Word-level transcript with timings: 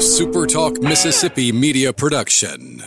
a 0.00 0.02
Super 0.02 0.46
Talk 0.46 0.80
Mississippi 0.80 1.52
media 1.52 1.92
production. 1.92 2.82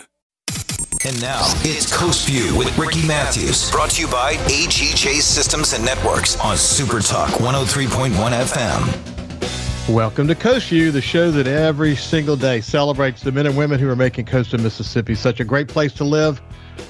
And 1.05 1.21
now 1.21 1.43
it's 1.57 1.95
Coast 1.95 2.27
View 2.27 2.57
with 2.57 2.75
Ricky 2.75 3.05
Mathews, 3.05 3.69
brought 3.69 3.91
to 3.91 4.01
you 4.01 4.07
by 4.07 4.33
AGJ 4.47 5.21
Systems 5.21 5.73
and 5.73 5.85
Networks 5.85 6.39
on 6.39 6.57
Super 6.57 7.01
Talk 7.01 7.29
103.1 7.33 8.09
FM. 8.09 9.93
Welcome 9.93 10.27
to 10.27 10.33
Coast 10.33 10.69
View, 10.69 10.89
the 10.89 11.01
show 11.01 11.29
that 11.29 11.45
every 11.45 11.95
single 11.95 12.35
day 12.35 12.61
celebrates 12.61 13.21
the 13.21 13.31
men 13.31 13.45
and 13.45 13.55
women 13.55 13.79
who 13.79 13.87
are 13.91 13.95
making 13.95 14.25
coastal 14.25 14.59
Mississippi 14.59 15.13
such 15.13 15.39
a 15.39 15.45
great 15.45 15.67
place 15.67 15.93
to 15.93 16.03
live, 16.03 16.41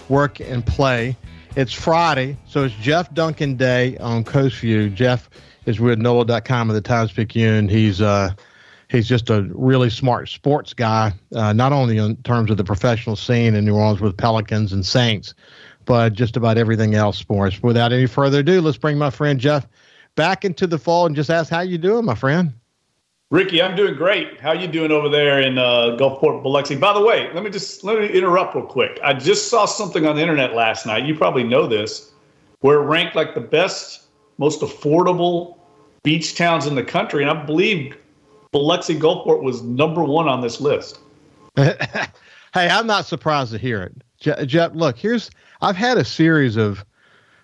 work, 0.07 0.39
and 0.39 0.65
play. 0.65 1.17
It's 1.57 1.73
Friday, 1.73 2.37
so 2.47 2.63
it's 2.63 2.75
Jeff 2.75 3.13
Duncan 3.13 3.57
Day 3.57 3.97
on 3.97 4.23
Coast 4.23 4.59
View. 4.59 4.89
Jeff 4.89 5.29
is 5.65 5.81
with 5.81 5.99
NOLA.com 5.99 6.69
of 6.69 6.75
the 6.75 6.81
Times 6.81 7.11
Picayune. 7.11 7.67
He's 7.67 7.99
uh, 7.99 8.33
he's 8.93 9.07
just 9.07 9.29
a 9.29 9.41
really 9.53 9.89
smart 9.89 10.29
sports 10.29 10.73
guy, 10.73 11.11
uh, 11.35 11.51
not 11.51 11.73
only 11.73 11.97
in 11.97 12.15
terms 12.17 12.49
of 12.49 12.57
the 12.57 12.63
professional 12.63 13.17
scene 13.17 13.55
in 13.55 13.65
New 13.65 13.75
Orleans 13.75 13.99
with 13.99 14.15
Pelicans 14.15 14.71
and 14.71 14.85
Saints, 14.85 15.33
but 15.85 16.13
just 16.13 16.37
about 16.37 16.57
everything 16.57 16.95
else 16.95 17.17
sports. 17.17 17.61
Without 17.61 17.91
any 17.91 18.05
further 18.05 18.39
ado, 18.39 18.61
let's 18.61 18.77
bring 18.77 18.97
my 18.97 19.09
friend 19.09 19.39
Jeff 19.39 19.67
back 20.15 20.45
into 20.45 20.67
the 20.67 20.77
fold 20.77 21.07
and 21.07 21.15
just 21.15 21.29
ask 21.29 21.49
how 21.49 21.61
you 21.61 21.77
doing, 21.77 22.05
my 22.05 22.15
friend. 22.15 22.53
Ricky, 23.31 23.63
I'm 23.63 23.75
doing 23.75 23.95
great. 23.95 24.39
How 24.39 24.51
you 24.51 24.67
doing 24.67 24.91
over 24.91 25.09
there 25.09 25.41
in 25.41 25.57
uh, 25.57 25.97
Gulfport, 25.99 26.43
Biloxi? 26.43 26.75
By 26.75 26.93
the 26.93 27.01
way, 27.01 27.31
let 27.33 27.43
me 27.43 27.49
just 27.49 27.83
let 27.83 27.97
me 27.97 28.07
interrupt 28.07 28.53
real 28.53 28.63
quick. 28.63 28.99
I 29.03 29.13
just 29.13 29.49
saw 29.49 29.65
something 29.65 30.05
on 30.05 30.15
the 30.15 30.21
internet 30.21 30.53
last 30.53 30.85
night. 30.85 31.03
You 31.05 31.15
probably 31.15 31.43
know 31.43 31.65
this, 31.65 32.11
where 32.59 32.77
it 32.79 32.85
ranked 32.85 33.15
like 33.15 33.33
the 33.33 33.41
best 33.41 34.03
most 34.37 34.61
affordable 34.61 35.57
beach 36.03 36.35
towns 36.35 36.67
in 36.67 36.75
the 36.75 36.83
country. 36.83 37.23
And 37.23 37.31
I 37.31 37.43
believe 37.43 37.97
Biloxi 38.53 38.95
Gulfport 38.95 39.43
was 39.43 39.61
number 39.63 40.03
one 40.03 40.29
on 40.29 40.39
this 40.39 40.61
list. 40.61 40.99
hey, 41.57 41.77
I'm 42.53 42.87
not 42.87 43.05
surprised 43.05 43.51
to 43.51 43.57
hear 43.57 43.81
it. 43.81 44.47
Jeff, 44.47 44.71
look, 44.73 44.97
here's 44.97 45.29
I've 45.61 45.75
had 45.75 45.97
a 45.97 46.05
series 46.05 46.55
of 46.55 46.85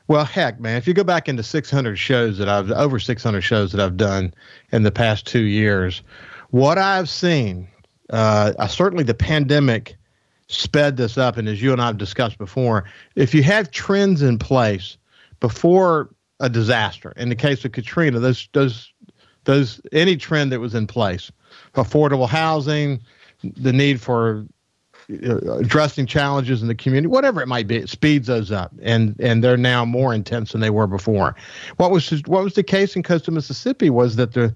well, 0.08 0.26
heck, 0.26 0.60
man, 0.60 0.78
if 0.78 0.88
you 0.88 0.94
go 0.96 1.04
back 1.04 1.30
into 1.30 1.44
600 1.44 1.96
shows 1.98 2.38
that 2.40 2.48
I've 2.50 2.72
over 2.72 3.00
600 3.00 3.42
shows 3.42 3.72
that 3.74 3.82
I've 3.82 3.98
done 3.98 4.34
in 4.72 4.84
the 4.84 4.92
past 4.92 5.28
two 5.28 5.44
years, 5.44 6.02
what 6.50 6.80
I've 6.80 7.10
seen, 7.10 7.68
uh, 8.10 8.68
certainly 8.68 9.04
the 9.04 9.14
pandemic 9.14 9.98
sped 10.48 10.98
this 10.98 11.18
up. 11.18 11.38
And 11.38 11.48
as 11.48 11.62
you 11.62 11.74
and 11.74 11.82
I 11.82 11.88
have 11.88 12.00
discussed 12.00 12.40
before, 12.40 12.86
if 13.16 13.36
you 13.36 13.44
have 13.44 13.70
trends 13.70 14.24
in 14.24 14.40
place 14.40 14.98
before 15.40 16.10
a 16.40 16.50
disaster. 16.50 17.14
In 17.18 17.30
the 17.30 17.36
case 17.36 17.66
of 17.66 17.72
Katrina, 17.72 18.20
those 18.20 18.48
those 18.54 18.94
those 19.50 19.82
any 19.92 20.16
trend 20.16 20.52
that 20.52 20.60
was 20.60 20.76
in 20.76 20.86
place, 20.86 21.32
affordable 21.74 22.30
housing, 22.30 23.02
the 23.44 23.74
need 23.74 24.00
for 24.00 24.46
uh, 25.12 25.54
addressing 25.54 26.06
challenges 26.06 26.62
in 26.62 26.68
the 26.68 26.76
community, 26.76 27.08
whatever 27.08 27.42
it 27.42 27.48
might 27.48 27.66
be, 27.66 27.78
it 27.78 27.90
speeds 27.90 28.28
those 28.28 28.52
up, 28.52 28.72
and 28.84 29.16
and 29.20 29.44
they're 29.44 29.58
now 29.58 29.84
more 29.84 30.14
intense 30.14 30.52
than 30.52 30.62
they 30.62 30.70
were 30.70 30.86
before. 30.86 31.36
What 31.78 31.90
was 31.90 32.12
what 32.28 32.44
was 32.44 32.54
the 32.54 32.64
case 32.64 32.96
in 32.96 33.02
coastal 33.02 33.34
Mississippi 33.34 33.90
was 33.90 34.18
that 34.18 34.34
the 34.34 34.54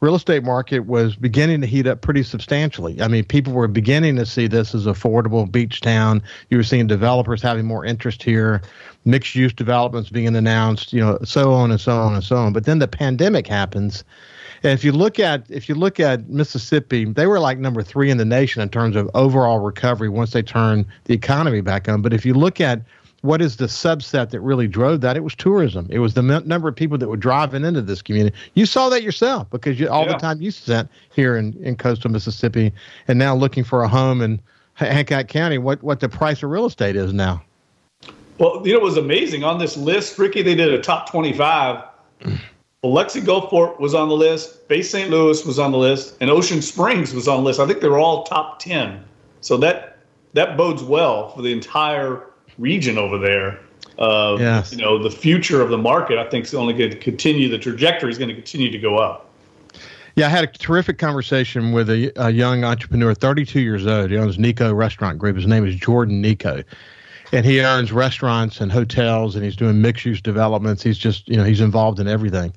real 0.00 0.14
estate 0.14 0.44
market 0.44 0.80
was 0.80 1.16
beginning 1.16 1.60
to 1.62 1.66
heat 1.66 1.86
up 1.86 2.02
pretty 2.02 2.22
substantially. 2.22 3.00
I 3.00 3.08
mean, 3.08 3.24
people 3.24 3.52
were 3.52 3.68
beginning 3.68 4.16
to 4.16 4.26
see 4.26 4.46
this 4.46 4.74
as 4.74 4.86
affordable 4.86 5.50
beach 5.50 5.80
town. 5.80 6.22
You 6.50 6.58
were 6.58 6.62
seeing 6.62 6.86
developers 6.86 7.40
having 7.40 7.64
more 7.64 7.84
interest 7.84 8.22
here 8.22 8.62
mixed 9.06 9.34
use 9.34 9.52
developments 9.52 10.10
being 10.10 10.36
announced, 10.36 10.92
you 10.92 11.00
know, 11.00 11.18
so 11.24 11.52
on 11.52 11.70
and 11.70 11.80
so 11.80 11.96
on 11.96 12.14
and 12.14 12.24
so 12.24 12.36
on. 12.36 12.52
But 12.52 12.64
then 12.64 12.80
the 12.80 12.88
pandemic 12.88 13.46
happens. 13.46 14.04
And 14.62 14.72
if 14.72 14.84
you 14.84 14.92
look 14.92 15.18
at 15.18 15.48
if 15.48 15.68
you 15.68 15.74
look 15.74 16.00
at 16.00 16.28
Mississippi, 16.28 17.04
they 17.04 17.26
were 17.26 17.38
like 17.38 17.58
number 17.58 17.82
three 17.82 18.10
in 18.10 18.18
the 18.18 18.24
nation 18.24 18.62
in 18.62 18.68
terms 18.68 18.96
of 18.96 19.08
overall 19.14 19.60
recovery 19.60 20.08
once 20.08 20.32
they 20.32 20.42
turned 20.42 20.86
the 21.04 21.14
economy 21.14 21.60
back 21.60 21.88
on. 21.88 22.02
But 22.02 22.12
if 22.12 22.26
you 22.26 22.34
look 22.34 22.60
at 22.60 22.82
what 23.22 23.42
is 23.42 23.56
the 23.56 23.66
subset 23.66 24.30
that 24.30 24.40
really 24.40 24.68
drove 24.68 25.00
that? 25.00 25.16
It 25.16 25.24
was 25.24 25.34
tourism. 25.34 25.86
It 25.90 25.98
was 25.98 26.14
the 26.14 26.22
m- 26.22 26.46
number 26.46 26.68
of 26.68 26.76
people 26.76 26.98
that 26.98 27.08
were 27.08 27.16
driving 27.16 27.64
into 27.64 27.82
this 27.82 28.02
community. 28.02 28.36
You 28.54 28.66
saw 28.66 28.88
that 28.90 29.02
yourself 29.02 29.50
because 29.50 29.80
you, 29.80 29.88
all 29.88 30.04
yeah. 30.04 30.12
the 30.12 30.18
time 30.18 30.40
you 30.40 30.50
spent 30.50 30.88
here 31.12 31.36
in, 31.36 31.54
in 31.62 31.76
coastal 31.76 32.10
Mississippi, 32.10 32.72
and 33.08 33.18
now 33.18 33.34
looking 33.34 33.64
for 33.64 33.82
a 33.82 33.88
home 33.88 34.22
in 34.22 34.40
Hancock 34.74 35.28
County. 35.28 35.58
What 35.58 35.82
what 35.82 36.00
the 36.00 36.08
price 36.08 36.42
of 36.42 36.50
real 36.50 36.66
estate 36.66 36.96
is 36.96 37.12
now? 37.12 37.42
Well, 38.38 38.62
you 38.66 38.72
know, 38.74 38.80
it 38.80 38.84
was 38.84 38.98
amazing 38.98 39.44
on 39.44 39.58
this 39.58 39.76
list, 39.76 40.18
Ricky. 40.18 40.42
They 40.42 40.54
did 40.54 40.72
a 40.72 40.80
top 40.80 41.10
25. 41.10 41.82
Biloxi 42.82 43.22
Gulfport 43.22 43.80
was 43.80 43.94
on 43.94 44.08
the 44.08 44.14
list, 44.14 44.68
Bay 44.68 44.82
St. 44.82 45.10
Louis 45.10 45.44
was 45.44 45.58
on 45.58 45.72
the 45.72 45.78
list, 45.78 46.16
and 46.20 46.30
Ocean 46.30 46.60
Springs 46.60 47.14
was 47.14 47.26
on 47.26 47.38
the 47.38 47.42
list. 47.42 47.58
I 47.58 47.66
think 47.66 47.80
they 47.80 47.88
were 47.88 47.98
all 47.98 48.24
top 48.24 48.58
10. 48.58 49.02
So 49.40 49.56
that 49.58 49.98
that 50.34 50.56
bodes 50.56 50.82
well 50.82 51.30
for 51.30 51.40
the 51.40 51.50
entire 51.52 52.22
region 52.58 52.98
over 52.98 53.18
there. 53.18 53.60
Uh, 53.98 54.36
yes. 54.38 54.72
You 54.72 54.78
know, 54.78 55.02
the 55.02 55.10
future 55.10 55.62
of 55.62 55.70
the 55.70 55.78
market, 55.78 56.18
I 56.18 56.28
think, 56.28 56.44
is 56.44 56.54
only 56.54 56.74
going 56.74 56.90
to 56.90 56.96
continue. 56.96 57.48
The 57.48 57.58
trajectory 57.58 58.10
is 58.10 58.18
going 58.18 58.28
to 58.28 58.34
continue 58.34 58.70
to 58.70 58.78
go 58.78 58.98
up. 58.98 59.30
Yeah, 60.16 60.26
I 60.26 60.30
had 60.30 60.44
a 60.44 60.46
terrific 60.46 60.98
conversation 60.98 61.72
with 61.72 61.90
a, 61.90 62.10
a 62.16 62.30
young 62.30 62.64
entrepreneur, 62.64 63.14
32 63.14 63.60
years 63.60 63.86
old. 63.86 64.10
He 64.10 64.16
owns 64.16 64.38
Nico 64.38 64.72
Restaurant 64.72 65.18
Group. 65.18 65.36
His 65.36 65.46
name 65.46 65.66
is 65.66 65.76
Jordan 65.76 66.22
Nico 66.22 66.62
and 67.32 67.44
he 67.44 67.60
owns 67.60 67.92
restaurants 67.92 68.60
and 68.60 68.70
hotels 68.70 69.34
and 69.34 69.44
he's 69.44 69.56
doing 69.56 69.80
mixed 69.80 70.04
use 70.04 70.20
developments. 70.20 70.82
He's 70.82 70.98
just, 70.98 71.28
you 71.28 71.36
know, 71.36 71.44
he's 71.44 71.60
involved 71.60 71.98
in 71.98 72.06
everything. 72.06 72.52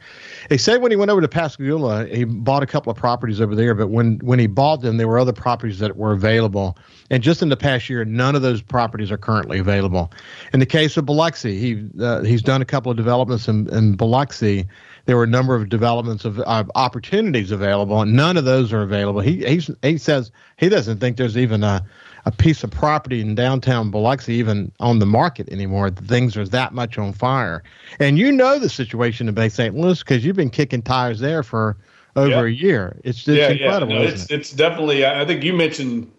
He 0.49 0.57
said 0.57 0.81
when 0.81 0.91
he 0.91 0.97
went 0.97 1.11
over 1.11 1.21
to 1.21 1.27
Pascagoula, 1.27 2.05
he 2.07 2.23
bought 2.23 2.63
a 2.63 2.67
couple 2.67 2.91
of 2.91 2.97
properties 2.97 3.41
over 3.41 3.55
there, 3.55 3.73
but 3.73 3.87
when 3.89 4.19
when 4.19 4.39
he 4.39 4.47
bought 4.47 4.81
them, 4.81 4.97
there 4.97 5.07
were 5.07 5.19
other 5.19 5.33
properties 5.33 5.79
that 5.79 5.95
were 5.97 6.11
available. 6.11 6.77
And 7.09 7.23
just 7.23 7.41
in 7.41 7.49
the 7.49 7.57
past 7.57 7.89
year, 7.89 8.05
none 8.05 8.35
of 8.35 8.41
those 8.41 8.61
properties 8.61 9.11
are 9.11 9.17
currently 9.17 9.57
available. 9.59 10.11
In 10.53 10.59
the 10.59 10.65
case 10.65 10.95
of 10.97 11.05
Biloxi, 11.05 11.57
he 11.57 11.89
uh, 12.01 12.23
he's 12.23 12.41
done 12.41 12.61
a 12.61 12.65
couple 12.65 12.91
of 12.91 12.97
developments 12.97 13.47
in, 13.47 13.67
in 13.73 13.95
Biloxi. 13.95 14.67
There 15.05 15.17
were 15.17 15.23
a 15.23 15.27
number 15.27 15.55
of 15.55 15.69
developments 15.69 16.25
of 16.25 16.39
uh, 16.39 16.65
opportunities 16.75 17.51
available, 17.51 18.01
and 18.01 18.13
none 18.15 18.37
of 18.37 18.45
those 18.45 18.71
are 18.71 18.83
available. 18.83 19.21
He 19.21 19.43
he 19.81 19.97
says 19.97 20.31
he 20.57 20.69
doesn't 20.69 20.99
think 20.99 21.17
there's 21.17 21.37
even 21.37 21.63
a 21.63 21.83
a 22.29 22.31
piece 22.31 22.63
of 22.63 22.69
property 22.69 23.21
in 23.21 23.33
downtown 23.33 23.89
Biloxi 23.89 24.35
even 24.35 24.71
on 24.79 24.99
the 24.99 25.05
market 25.07 25.49
anymore. 25.49 25.89
Things 25.89 26.37
are 26.37 26.47
that 26.47 26.73
much 26.73 26.95
on 26.99 27.11
fire. 27.11 27.63
And 27.99 28.19
you 28.19 28.31
know 28.31 28.59
the 28.59 28.69
situation 28.69 29.27
in 29.27 29.33
Bay 29.33 29.49
St. 29.49 29.75
Louis 29.75 29.97
because 29.97 30.23
you've 30.23 30.35
been 30.35 30.51
kicking 30.51 30.83
tires 30.83 31.19
there 31.19 31.41
for 31.41 31.75
over 32.15 32.29
yeah. 32.29 32.41
a 32.41 32.47
year. 32.47 32.99
It's 33.03 33.23
just 33.23 33.35
yeah, 33.35 33.49
incredible. 33.49 33.93
Yeah. 33.93 33.99
No, 33.99 34.05
it's, 34.05 34.25
it? 34.25 34.31
it's 34.31 34.51
definitely, 34.51 35.07
I 35.07 35.25
think 35.25 35.43
you 35.43 35.53
mentioned, 35.53 36.11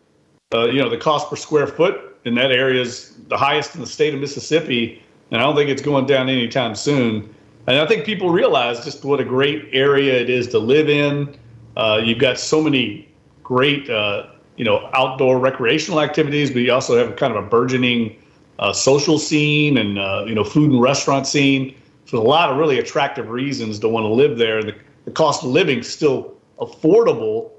uh, 0.53 0.65
you 0.67 0.83
know, 0.83 0.89
the 0.89 0.97
cost 0.97 1.31
per 1.31 1.37
square 1.37 1.69
foot 1.69 2.19
in 2.25 2.35
that 2.35 2.51
area 2.51 2.83
is 2.83 3.15
the 3.29 3.37
highest 3.37 3.77
in 3.77 3.81
the 3.81 3.87
state 3.87 4.13
of 4.13 4.21
Mississippi. 4.21 5.01
And 5.31 5.41
I 5.41 5.45
don't 5.45 5.55
think 5.55 5.71
it's 5.71 5.83
going 5.83 6.07
down 6.07 6.29
anytime 6.29 6.75
soon. 6.75 7.33
And 7.69 7.79
I 7.79 7.87
think 7.87 8.05
people 8.05 8.31
realize 8.31 8.85
just 8.85 9.05
what 9.05 9.21
a 9.21 9.25
great 9.25 9.69
area 9.71 10.21
it 10.21 10.29
is 10.29 10.49
to 10.49 10.59
live 10.59 10.89
in. 10.89 11.37
Uh, 11.77 12.01
you've 12.03 12.19
got 12.19 12.37
so 12.37 12.61
many 12.61 13.09
great 13.45 13.89
uh, 13.89 14.27
you 14.61 14.65
know 14.65 14.91
outdoor 14.93 15.39
recreational 15.39 16.03
activities, 16.03 16.51
but 16.51 16.59
you 16.59 16.71
also 16.71 16.99
have 16.99 17.17
kind 17.17 17.35
of 17.35 17.43
a 17.43 17.49
burgeoning 17.49 18.15
uh, 18.59 18.75
social 18.75 19.19
scene 19.19 19.79
and 19.79 19.99
uh, 19.99 20.23
you 20.27 20.35
know 20.35 20.45
food 20.45 20.71
and 20.71 20.83
restaurant 20.83 21.27
scene. 21.27 21.75
So 22.05 22.19
a 22.19 22.29
lot 22.29 22.51
of 22.51 22.59
really 22.59 22.79
attractive 22.79 23.31
reasons 23.31 23.79
to 23.79 23.89
want 23.89 24.05
to 24.05 24.13
live 24.13 24.37
there. 24.37 24.63
The, 24.63 24.77
the 25.07 25.13
cost 25.13 25.45
of 25.45 25.49
living 25.49 25.79
is 25.79 25.91
still 25.91 26.37
affordable 26.59 27.53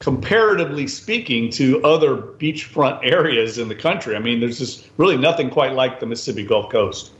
comparatively 0.00 0.86
speaking 0.86 1.50
to 1.50 1.84
other 1.84 2.16
beachfront 2.16 3.00
areas 3.02 3.58
in 3.58 3.68
the 3.68 3.74
country. 3.74 4.16
I 4.16 4.18
mean, 4.18 4.40
there's 4.40 4.58
just 4.58 4.88
really 4.96 5.18
nothing 5.18 5.50
quite 5.50 5.74
like 5.74 6.00
the 6.00 6.06
Mississippi 6.06 6.44
Gulf 6.44 6.72
Coast. 6.72 7.12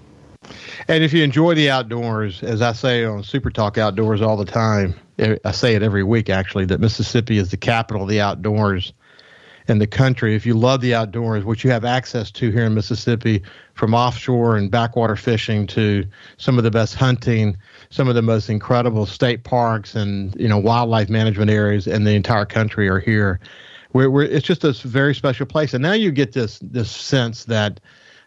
And 0.87 1.05
if 1.05 1.13
you 1.13 1.23
enjoy 1.23 1.53
the 1.53 1.69
outdoors, 1.69 2.43
as 2.43 2.63
I 2.63 2.73
say 2.73 3.05
on 3.05 3.23
Super 3.25 3.51
Talk 3.51 3.77
Outdoors 3.77 4.23
all 4.23 4.39
the 4.39 4.47
time, 4.47 4.95
I 5.45 5.51
say 5.51 5.75
it 5.75 5.83
every 5.83 6.05
week 6.05 6.31
actually, 6.31 6.65
that 6.67 6.81
Mississippi 6.81 7.37
is 7.37 7.51
the 7.51 7.59
capital 7.59 8.05
of 8.05 8.09
the 8.09 8.23
outdoors 8.23 8.95
in 9.69 9.79
the 9.79 9.87
country. 9.87 10.35
If 10.35 10.47
you 10.47 10.55
love 10.55 10.81
the 10.81 10.95
outdoors, 10.95 11.45
which 11.45 11.63
you 11.63 11.71
have 11.71 11.85
access 11.85 12.31
to 12.33 12.51
here 12.51 12.65
in 12.65 12.75
Mississippi, 12.75 13.43
from 13.75 13.95
offshore 13.95 14.57
and 14.57 14.71
backwater 14.71 15.15
fishing 15.15 15.67
to 15.69 16.05
some 16.39 16.59
of 16.59 16.65
the 16.65 16.71
best 16.71 16.95
hunting, 16.95 17.57
some 17.91 18.09
of 18.09 18.15
the 18.15 18.23
most 18.23 18.49
incredible 18.49 19.07
state 19.07 19.45
parks 19.45 19.95
and 19.95 20.35
you 20.41 20.49
know 20.49 20.59
wildlife 20.59 21.09
management 21.09 21.51
areas 21.51 21.87
in 21.87 22.05
the 22.05 22.13
entire 22.13 22.47
country 22.47 22.89
are 22.89 22.99
here. 22.99 23.39
We're, 23.93 24.11
we're, 24.11 24.25
it's 24.25 24.47
just 24.47 24.65
a 24.65 24.73
very 24.73 25.15
special 25.15 25.47
place, 25.47 25.75
and 25.75 25.83
now 25.83 25.93
you 25.93 26.11
get 26.11 26.33
this 26.33 26.59
this 26.61 26.91
sense 26.91 27.45
that 27.45 27.79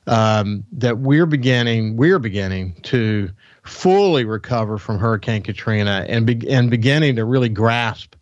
um, 0.07 0.63
that 0.71 0.99
we're 0.99 1.25
beginning 1.25 1.97
we're 1.97 2.19
beginning 2.19 2.75
to 2.83 3.29
fully 3.63 4.25
recover 4.25 4.77
from 4.77 4.97
Hurricane 4.97 5.41
Katrina 5.41 6.05
and 6.07 6.25
be, 6.25 6.49
and 6.49 6.69
beginning 6.69 7.15
to 7.17 7.25
really 7.25 7.49
grasp 7.49 8.15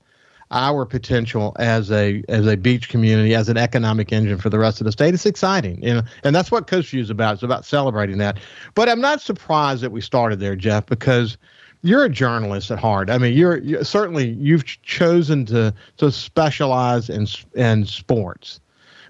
our 0.52 0.86
potential 0.86 1.56
as 1.60 1.92
a 1.92 2.24
as 2.28 2.48
a 2.48 2.58
beach 2.58 2.90
community, 2.90 3.36
as 3.36 3.50
an 3.50 3.58
economic 3.58 4.12
engine 4.12 4.38
for 4.38 4.50
the 4.50 4.60
rest 4.60 4.82
of 4.82 4.86
the 4.86 4.92
state. 4.92 5.14
It's 5.14 5.26
exciting, 5.26 5.82
you 5.84 5.94
know, 5.94 6.02
and 6.24 6.36
that's 6.36 6.52
what 6.52 6.68
Coast 6.68 6.90
View 6.90 7.02
is 7.02 7.10
about. 7.10 7.36
It's 7.36 7.44
about 7.44 7.66
celebrating 7.66 8.18
that. 8.18 8.38
But 8.74 8.90
I'm 8.90 9.02
not 9.02 9.22
surprised 9.22 9.84
that 9.84 9.92
we 9.92 10.02
started 10.02 10.40
there, 10.40 10.56
Jeff, 10.56 10.86
because 10.88 11.38
you're 11.82 12.04
a 12.04 12.10
journalist 12.10 12.72
at 12.72 12.80
heart. 12.80 13.10
I 13.10 13.18
mean, 13.18 13.38
you're, 13.38 13.60
you're 13.60 13.84
certainly 13.84 14.30
you've 14.32 14.66
chosen 14.66 15.46
to 15.48 15.74
to 15.98 16.12
specialize 16.12 17.10
in 17.10 17.28
in 17.56 17.86
sports, 17.86 18.60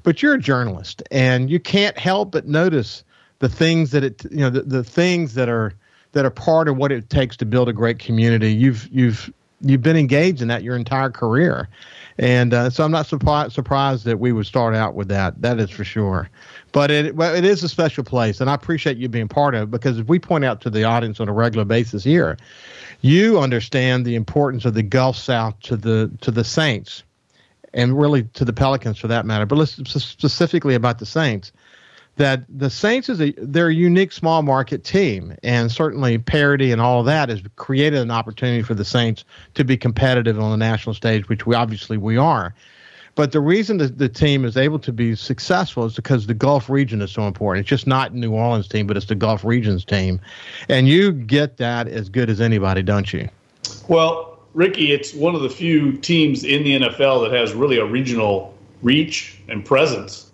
but 0.03 0.21
you're 0.21 0.35
a 0.35 0.39
journalist, 0.39 1.01
and 1.09 1.49
you 1.49 1.59
can't 1.59 1.97
help 1.97 2.31
but 2.31 2.47
notice 2.47 3.03
the 3.39 3.49
things 3.49 3.91
that 3.91 4.03
it 4.03 4.23
you 4.29 4.39
know 4.39 4.49
the, 4.49 4.63
the 4.63 4.83
things 4.83 5.35
that 5.35 5.47
are 5.47 5.73
that 6.11 6.25
are 6.25 6.31
part 6.31 6.67
of 6.67 6.77
what 6.77 6.91
it 6.91 7.09
takes 7.09 7.37
to 7.37 7.45
build 7.45 7.69
a 7.69 7.73
great 7.73 7.99
community. 7.99 8.53
You've 8.53 8.87
you've 8.91 9.31
you've 9.61 9.81
been 9.81 9.97
engaged 9.97 10.41
in 10.41 10.47
that 10.47 10.63
your 10.63 10.75
entire 10.75 11.09
career, 11.09 11.67
and 12.17 12.53
uh, 12.53 12.69
so 12.69 12.83
I'm 12.83 12.91
not 12.91 13.05
surprised 13.05 13.53
surprised 13.53 14.05
that 14.05 14.19
we 14.19 14.31
would 14.31 14.45
start 14.45 14.75
out 14.75 14.95
with 14.95 15.07
that. 15.07 15.41
That 15.41 15.59
is 15.59 15.69
for 15.69 15.83
sure. 15.83 16.29
But 16.71 16.91
it 16.91 17.15
well, 17.15 17.33
it 17.33 17.45
is 17.45 17.63
a 17.63 17.69
special 17.69 18.03
place, 18.03 18.41
and 18.41 18.49
I 18.49 18.53
appreciate 18.53 18.97
you 18.97 19.09
being 19.09 19.27
part 19.27 19.55
of 19.55 19.63
it 19.63 19.71
because 19.71 19.99
if 19.99 20.07
we 20.07 20.19
point 20.19 20.45
out 20.45 20.61
to 20.61 20.69
the 20.69 20.83
audience 20.83 21.19
on 21.19 21.29
a 21.29 21.33
regular 21.33 21.65
basis 21.65 22.03
here, 22.03 22.37
you 23.01 23.39
understand 23.39 24.05
the 24.05 24.15
importance 24.15 24.65
of 24.65 24.73
the 24.73 24.83
Gulf 24.83 25.15
South 25.15 25.59
to 25.61 25.77
the 25.77 26.11
to 26.21 26.31
the 26.31 26.43
Saints, 26.43 27.03
and 27.73 27.99
really 27.99 28.23
to 28.33 28.45
the 28.45 28.53
Pelicans 28.53 28.97
for 28.97 29.07
that 29.07 29.25
matter. 29.25 29.45
But 29.45 29.57
let's 29.57 29.75
specifically 30.03 30.75
about 30.75 30.99
the 30.99 31.05
Saints 31.05 31.51
that 32.19 32.43
the 32.49 32.69
Saints 32.69 33.07
is 33.07 33.21
a 33.21 33.31
they're 33.37 33.69
a 33.69 33.73
unique 33.73 34.11
small 34.11 34.41
market 34.41 34.83
team, 34.83 35.37
and 35.41 35.71
certainly 35.71 36.17
parity 36.17 36.73
and 36.73 36.81
all 36.81 36.99
of 36.99 37.05
that 37.05 37.29
has 37.29 37.41
created 37.55 37.99
an 37.99 38.11
opportunity 38.11 38.61
for 38.61 38.73
the 38.73 38.83
Saints 38.83 39.23
to 39.53 39.63
be 39.63 39.77
competitive 39.77 40.37
on 40.37 40.51
the 40.51 40.57
national 40.57 40.93
stage, 40.93 41.29
which 41.29 41.45
we 41.45 41.55
obviously 41.55 41.97
we 41.97 42.17
are. 42.17 42.53
But 43.15 43.31
the 43.31 43.39
reason 43.39 43.77
that 43.77 43.99
the 43.99 44.09
team 44.09 44.43
is 44.43 44.57
able 44.57 44.79
to 44.79 44.91
be 44.91 45.15
successful 45.15 45.85
is 45.85 45.95
because 45.95 46.27
the 46.27 46.33
Gulf 46.33 46.69
region 46.69 47.01
is 47.01 47.09
so 47.09 47.23
important. 47.23 47.63
It's 47.63 47.69
just 47.69 47.87
not 47.87 48.13
New 48.13 48.33
Orleans 48.33 48.67
team, 48.67 48.85
but 48.85 48.97
it's 48.97 49.05
the 49.05 49.15
Gulf 49.15 49.45
region's 49.45 49.85
team, 49.85 50.19
and 50.67 50.89
you 50.89 51.13
get 51.13 51.55
that 51.57 51.87
as 51.87 52.09
good 52.09 52.29
as 52.29 52.41
anybody, 52.41 52.83
don't 52.83 53.13
you? 53.13 53.29
Well, 53.87 54.39
Ricky, 54.53 54.91
it's 54.91 55.13
one 55.13 55.35
of 55.35 55.41
the 55.41 55.49
few 55.49 55.93
teams 55.93 56.43
in 56.43 56.63
the 56.63 56.79
NFL 56.81 57.29
that 57.29 57.31
has 57.31 57.53
really 57.53 57.77
a 57.77 57.85
regional 57.85 58.53
reach 58.81 59.39
and 59.47 59.63
presence 59.63 60.28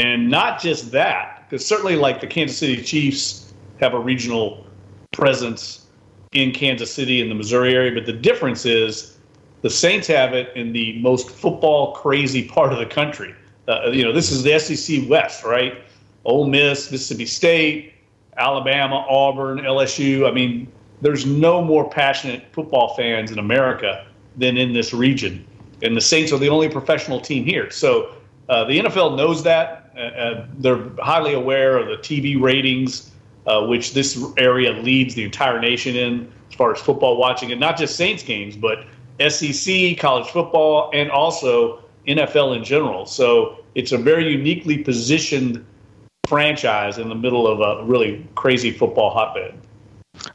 and 0.00 0.30
not 0.30 0.58
just 0.58 0.90
that, 0.92 1.44
because 1.44 1.64
certainly 1.64 1.94
like 1.94 2.22
the 2.22 2.26
Kansas 2.26 2.56
City 2.56 2.82
Chiefs 2.82 3.52
have 3.80 3.92
a 3.92 3.98
regional 3.98 4.66
presence 5.12 5.88
in 6.32 6.52
Kansas 6.52 6.90
City 6.90 7.20
in 7.20 7.28
the 7.28 7.34
Missouri 7.34 7.74
area, 7.74 7.92
but 7.92 8.06
the 8.06 8.12
difference 8.12 8.64
is 8.64 9.18
the 9.60 9.68
Saints 9.68 10.06
have 10.06 10.32
it 10.32 10.56
in 10.56 10.72
the 10.72 10.98
most 11.00 11.28
football 11.28 11.92
crazy 11.92 12.48
part 12.48 12.72
of 12.72 12.78
the 12.78 12.86
country. 12.86 13.34
Uh, 13.68 13.90
you 13.90 14.02
know, 14.02 14.10
this 14.10 14.30
is 14.30 14.42
the 14.42 14.58
SEC 14.58 15.06
West, 15.06 15.44
right? 15.44 15.82
Ole 16.24 16.46
Miss, 16.46 16.90
Mississippi 16.90 17.26
State, 17.26 17.92
Alabama, 18.38 19.04
Auburn, 19.06 19.58
LSU. 19.58 20.26
I 20.26 20.32
mean, 20.32 20.72
there's 21.02 21.26
no 21.26 21.62
more 21.62 21.90
passionate 21.90 22.44
football 22.52 22.94
fans 22.94 23.32
in 23.32 23.38
America 23.38 24.06
than 24.38 24.56
in 24.56 24.72
this 24.72 24.94
region. 24.94 25.46
And 25.82 25.94
the 25.94 26.00
Saints 26.00 26.32
are 26.32 26.38
the 26.38 26.48
only 26.48 26.70
professional 26.70 27.20
team 27.20 27.44
here. 27.44 27.70
So 27.70 28.14
uh, 28.50 28.64
the 28.64 28.80
NFL 28.80 29.16
knows 29.16 29.44
that. 29.44 29.92
Uh, 29.96 30.00
uh, 30.00 30.46
they're 30.58 30.88
highly 30.98 31.34
aware 31.34 31.78
of 31.78 31.86
the 31.86 31.96
TV 31.96 32.38
ratings, 32.40 33.12
uh, 33.46 33.64
which 33.64 33.94
this 33.94 34.20
area 34.38 34.72
leads 34.72 35.14
the 35.14 35.22
entire 35.22 35.60
nation 35.60 35.94
in 35.94 36.32
as 36.48 36.56
far 36.56 36.72
as 36.72 36.80
football 36.80 37.16
watching, 37.16 37.52
and 37.52 37.60
not 37.60 37.78
just 37.78 37.94
Saints 37.94 38.24
games, 38.24 38.56
but 38.56 38.84
SEC, 39.28 39.96
college 39.98 40.28
football, 40.30 40.90
and 40.92 41.12
also 41.12 41.80
NFL 42.08 42.56
in 42.56 42.64
general. 42.64 43.06
So 43.06 43.60
it's 43.76 43.92
a 43.92 43.98
very 43.98 44.32
uniquely 44.32 44.78
positioned 44.78 45.64
franchise 46.26 46.98
in 46.98 47.08
the 47.08 47.14
middle 47.14 47.46
of 47.46 47.60
a 47.60 47.84
really 47.84 48.26
crazy 48.34 48.72
football 48.72 49.10
hotbed. 49.10 49.54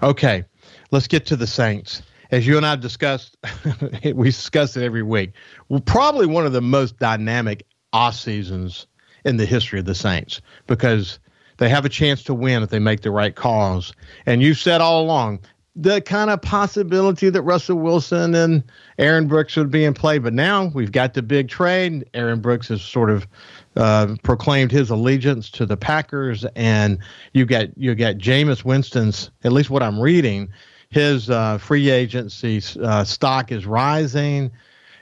Okay, 0.02 0.46
let's 0.92 1.08
get 1.08 1.26
to 1.26 1.36
the 1.36 1.48
Saints. 1.48 2.02
As 2.32 2.48
you 2.48 2.56
and 2.56 2.66
I 2.66 2.72
have 2.72 2.80
discussed, 2.80 3.36
we 4.06 4.30
discuss 4.30 4.78
it 4.78 4.84
every 4.84 5.04
week. 5.04 5.34
Well, 5.68 5.82
probably 5.82 6.28
one 6.28 6.46
of 6.46 6.54
the 6.54 6.62
most 6.62 6.98
dynamic 6.98 7.66
off 7.96 8.16
seasons 8.16 8.88
in 9.24 9.38
the 9.38 9.46
history 9.46 9.80
of 9.80 9.86
the 9.86 9.96
Saints 9.96 10.42
because 10.68 11.18
they 11.58 11.70
have 11.70 11.86
a 11.86 11.90
chance 11.90 12.24
to 12.24 12.34
win 12.34 12.62
if 12.62 12.70
they 12.70 12.80
make 12.80 13.02
the 13.02 13.12
right 13.12 13.36
calls. 13.36 13.94
And 14.26 14.42
you've 14.42 14.58
said 14.58 14.82
all 14.82 15.02
along 15.02 15.40
the 15.78 16.02
kind 16.02 16.30
of 16.30 16.42
possibility 16.42 17.30
that 17.30 17.42
Russell 17.42 17.78
Wilson 17.78 18.34
and 18.34 18.64
Aaron 18.98 19.28
Brooks 19.28 19.56
would 19.58 19.72
be 19.72 19.84
in 19.84 19.94
play. 19.94 20.20
But 20.20 20.34
now 20.34 20.72
we've 20.74 20.92
got 20.92 21.14
the 21.14 21.22
big 21.22 21.50
trade. 21.50 22.10
Aaron 22.14 22.40
Brooks 22.40 22.70
has 22.70 22.82
sort 22.82 23.10
of 23.10 23.28
uh, 23.76 24.16
proclaimed 24.24 24.72
his 24.72 24.90
allegiance 24.90 25.50
to 25.52 25.66
the 25.66 25.76
Packers, 25.76 26.46
and 26.56 27.00
you 27.34 27.46
got 27.46 27.78
you 27.78 27.94
got 27.96 28.16
Jameis 28.16 28.64
Winston's. 28.64 29.32
At 29.44 29.52
least 29.52 29.70
what 29.70 29.84
I'm 29.84 30.00
reading, 30.00 30.50
his 30.90 31.30
uh, 31.30 31.58
free 31.58 31.90
agency 31.90 32.62
uh, 32.82 33.04
stock 33.04 33.52
is 33.52 33.66
rising. 33.66 34.52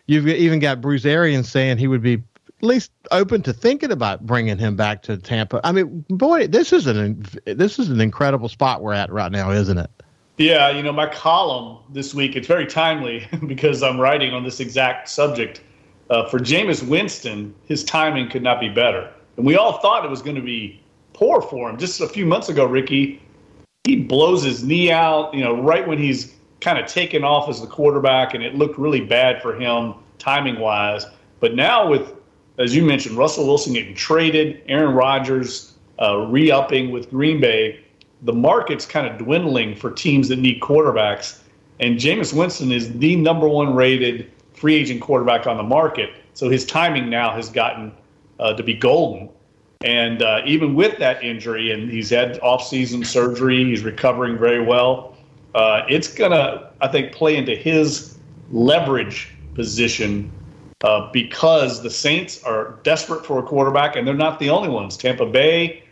You've 0.08 0.28
even 0.28 0.60
got 0.60 0.82
Bruce 0.82 1.06
Arians 1.06 1.50
saying 1.50 1.78
he 1.78 1.88
would 1.88 2.02
be 2.02 2.24
at 2.64 2.68
least 2.68 2.92
open 3.12 3.42
to 3.44 3.52
thinking 3.52 3.92
about 3.92 4.26
bringing 4.26 4.58
him 4.58 4.78
back 4.78 5.04
to 5.04 5.18
Tampa. 5.18 5.60
I 5.66 5.74
mean, 5.74 6.06
boy, 6.10 6.48
this 6.48 6.72
is 6.72 6.88
an 6.88 7.26
this 7.46 7.78
is 7.78 7.90
an 7.90 8.00
incredible 8.00 8.48
spot 8.48 8.82
we're 8.82 8.94
at 8.94 9.12
right 9.12 9.32
now, 9.32 9.52
isn't 9.52 9.78
it? 9.78 9.92
Yeah, 10.38 10.70
you 10.70 10.82
know, 10.82 10.94
my 10.94 11.08
column 11.08 11.80
this 11.90 12.16
week 12.16 12.38
it's 12.38 12.48
very 12.48 12.66
timely 12.66 13.28
because 13.48 13.84
I'm 13.84 14.00
writing 14.00 14.34
on 14.34 14.44
this 14.44 14.62
exact 14.62 15.10
subject. 15.10 15.62
Uh, 16.10 16.28
for 16.30 16.40
Jameis 16.40 16.88
Winston, 16.88 17.54
his 17.66 17.84
timing 17.84 18.30
could 18.30 18.44
not 18.44 18.60
be 18.60 18.70
better, 18.70 19.12
and 19.36 19.46
we 19.46 19.58
all 19.58 19.80
thought 19.80 20.06
it 20.06 20.12
was 20.12 20.22
going 20.22 20.36
to 20.36 20.42
be 20.42 20.82
poor 21.12 21.42
for 21.42 21.70
him. 21.70 21.78
Just 21.78 22.00
a 22.00 22.08
few 22.08 22.26
months 22.26 22.48
ago, 22.50 22.66
Ricky, 22.66 23.22
he 23.84 23.98
blows 23.98 24.44
his 24.44 24.64
knee 24.64 24.90
out. 24.90 25.34
You 25.34 25.44
know, 25.44 25.62
right 25.62 25.86
when 25.86 25.98
he's 25.98 26.34
kind 26.62 26.78
of 26.80 26.88
taken 26.88 27.26
off 27.26 27.50
as 27.50 27.60
the 27.60 27.68
quarterback, 27.68 28.34
and 28.34 28.42
it 28.42 28.56
looked 28.56 28.78
really 28.78 29.02
bad 29.02 29.42
for 29.42 29.54
him 29.54 29.96
timing 30.18 30.60
wise. 30.60 31.06
But 31.42 31.56
now 31.56 31.90
with 31.90 32.14
as 32.58 32.76
you 32.76 32.84
mentioned, 32.84 33.18
Russell 33.18 33.48
Wilson 33.48 33.74
getting 33.74 33.96
traded, 33.96 34.62
Aaron 34.68 34.94
Rodgers 34.94 35.74
uh, 36.02 36.28
re 36.28 36.52
upping 36.52 36.92
with 36.92 37.10
Green 37.10 37.40
Bay, 37.40 37.84
the 38.22 38.34
market's 38.34 38.86
kind 38.86 39.08
of 39.08 39.18
dwindling 39.18 39.76
for 39.76 39.92
teams 39.92 40.30
that 40.30 40.38
need 40.40 40.62
quarterbacks. 40.62 41.40
And 41.80 41.98
Jameis 41.98 42.34
Winston 42.34 42.72
is 42.72 42.94
the 42.98 43.16
number 43.16 43.48
one 43.48 43.76
rated 43.76 44.32
free 44.54 44.76
agent 44.76 45.02
quarterback 45.02 45.48
on 45.48 45.58
the 45.58 45.64
market. 45.64 46.12
So 46.34 46.50
his 46.50 46.66
timing 46.66 47.10
now 47.10 47.32
has 47.32 47.50
gotten 47.50 47.92
uh, 48.40 48.54
to 48.54 48.64
be 48.64 48.74
golden. 48.74 49.30
And 49.84 50.22
uh, 50.22 50.42
even 50.46 50.76
with 50.76 50.98
that 51.00 51.22
injury, 51.24 51.72
and 51.72 51.90
he's 51.90 52.10
had 52.10 52.40
off-season 52.40 53.04
surgery, 53.04 53.66
he's 53.66 53.84
recovering 53.84 54.38
very 54.38 54.64
well. 54.64 55.18
Uh, 55.54 55.84
it's 55.90 56.14
gonna, 56.14 56.72
I 56.80 56.88
think, 56.88 57.12
play 57.12 57.36
into 57.36 57.56
his 57.56 58.18
leverage 58.52 59.30
position 59.54 60.32
uh, 60.84 61.10
because 61.12 61.82
the 61.82 61.90
Saints 61.90 62.44
are 62.44 62.78
desperate 62.84 63.26
for 63.26 63.40
a 63.40 63.44
quarterback, 63.44 63.96
and 63.96 64.06
they're 64.06 64.14
not 64.14 64.40
the 64.40 64.50
only 64.50 64.70
ones. 64.70 64.98
Tampa 64.98 65.26
Bay, 65.26 65.84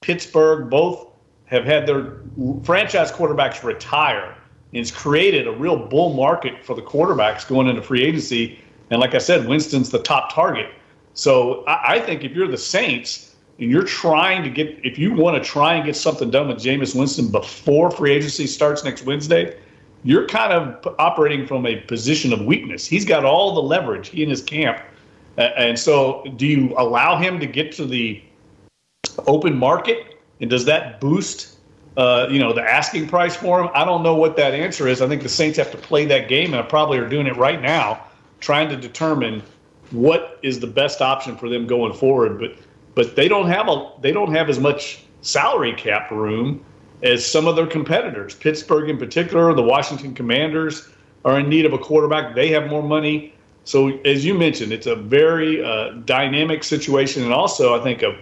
Pittsburgh, 0.00 0.70
both 0.70 1.08
have 1.46 1.64
had 1.64 1.86
their 1.86 2.20
franchise 2.62 3.10
quarterbacks 3.10 3.62
retire. 3.62 4.36
It's 4.72 4.90
created 4.90 5.46
a 5.46 5.52
real 5.52 5.76
bull 5.76 6.14
market 6.14 6.64
for 6.64 6.74
the 6.74 6.82
quarterbacks 6.82 7.46
going 7.46 7.66
into 7.66 7.82
free 7.82 8.04
agency. 8.04 8.58
And 8.90 9.00
like 9.00 9.14
I 9.14 9.18
said, 9.18 9.48
Winston's 9.48 9.90
the 9.90 10.02
top 10.02 10.32
target. 10.32 10.70
So 11.14 11.64
I, 11.64 11.94
I 11.94 12.00
think 12.00 12.24
if 12.24 12.32
you're 12.32 12.48
the 12.48 12.58
Saints 12.58 13.34
and 13.58 13.70
you're 13.70 13.84
trying 13.84 14.42
to 14.42 14.50
get, 14.50 14.78
if 14.84 14.98
you 14.98 15.12
want 15.12 15.42
to 15.42 15.48
try 15.48 15.74
and 15.74 15.84
get 15.84 15.96
something 15.96 16.30
done 16.30 16.48
with 16.48 16.58
Jameis 16.58 16.94
Winston 16.94 17.30
before 17.30 17.90
free 17.90 18.12
agency 18.12 18.46
starts 18.46 18.84
next 18.84 19.04
Wednesday, 19.04 19.58
you're 20.06 20.28
kind 20.28 20.52
of 20.52 20.94
operating 21.00 21.48
from 21.48 21.66
a 21.66 21.80
position 21.80 22.32
of 22.32 22.40
weakness. 22.42 22.86
He's 22.86 23.04
got 23.04 23.24
all 23.24 23.56
the 23.56 23.60
leverage, 23.60 24.08
he 24.10 24.22
and 24.22 24.30
his 24.30 24.40
camp. 24.40 24.80
And 25.36 25.76
so, 25.76 26.24
do 26.36 26.46
you 26.46 26.74
allow 26.78 27.18
him 27.18 27.40
to 27.40 27.46
get 27.46 27.72
to 27.72 27.84
the 27.84 28.22
open 29.26 29.58
market? 29.58 30.20
And 30.40 30.48
does 30.48 30.64
that 30.66 31.00
boost, 31.00 31.58
uh, 31.96 32.28
you 32.30 32.38
know, 32.38 32.52
the 32.52 32.62
asking 32.62 33.08
price 33.08 33.34
for 33.34 33.60
him? 33.60 33.68
I 33.74 33.84
don't 33.84 34.04
know 34.04 34.14
what 34.14 34.36
that 34.36 34.54
answer 34.54 34.86
is. 34.86 35.02
I 35.02 35.08
think 35.08 35.24
the 35.24 35.28
Saints 35.28 35.58
have 35.58 35.72
to 35.72 35.76
play 35.76 36.04
that 36.06 36.28
game, 36.28 36.54
and 36.54 36.68
probably 36.68 36.98
are 36.98 37.08
doing 37.08 37.26
it 37.26 37.36
right 37.36 37.60
now, 37.60 38.04
trying 38.38 38.68
to 38.68 38.76
determine 38.76 39.42
what 39.90 40.38
is 40.42 40.60
the 40.60 40.68
best 40.68 41.02
option 41.02 41.36
for 41.36 41.48
them 41.48 41.66
going 41.66 41.92
forward. 41.92 42.38
But 42.38 42.56
but 42.94 43.16
they 43.16 43.26
don't 43.26 43.48
have 43.48 43.68
a 43.68 43.90
they 44.00 44.12
don't 44.12 44.32
have 44.32 44.48
as 44.48 44.60
much 44.60 45.00
salary 45.22 45.74
cap 45.74 46.12
room 46.12 46.64
as 47.02 47.24
some 47.24 47.46
of 47.46 47.56
their 47.56 47.66
competitors. 47.66 48.34
Pittsburgh, 48.34 48.88
in 48.88 48.98
particular, 48.98 49.52
the 49.54 49.62
Washington 49.62 50.14
Commanders 50.14 50.88
are 51.24 51.38
in 51.40 51.48
need 51.48 51.64
of 51.64 51.72
a 51.72 51.78
quarterback. 51.78 52.34
They 52.34 52.48
have 52.48 52.68
more 52.68 52.82
money. 52.82 53.34
So, 53.64 53.98
as 54.00 54.24
you 54.24 54.34
mentioned, 54.34 54.72
it's 54.72 54.86
a 54.86 54.96
very 54.96 55.64
uh, 55.64 55.90
dynamic 56.04 56.62
situation, 56.64 57.24
and 57.24 57.32
also, 57.32 57.78
I 57.78 57.82
think, 57.82 58.02
a, 58.02 58.16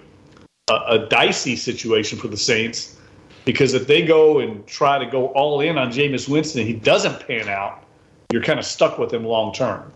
a, 0.70 0.74
a 0.74 1.08
dicey 1.08 1.56
situation 1.56 2.18
for 2.18 2.28
the 2.28 2.36
Saints 2.36 2.98
because 3.44 3.74
if 3.74 3.86
they 3.86 4.04
go 4.04 4.40
and 4.40 4.66
try 4.66 4.98
to 4.98 5.06
go 5.06 5.28
all 5.28 5.60
in 5.60 5.76
on 5.78 5.90
Jameis 5.90 6.28
Winston, 6.28 6.66
he 6.66 6.72
doesn't 6.72 7.26
pan 7.26 7.48
out, 7.48 7.84
you're 8.32 8.42
kind 8.42 8.58
of 8.58 8.64
stuck 8.64 8.98
with 8.98 9.12
him 9.12 9.24
long 9.24 9.52
term. 9.52 9.92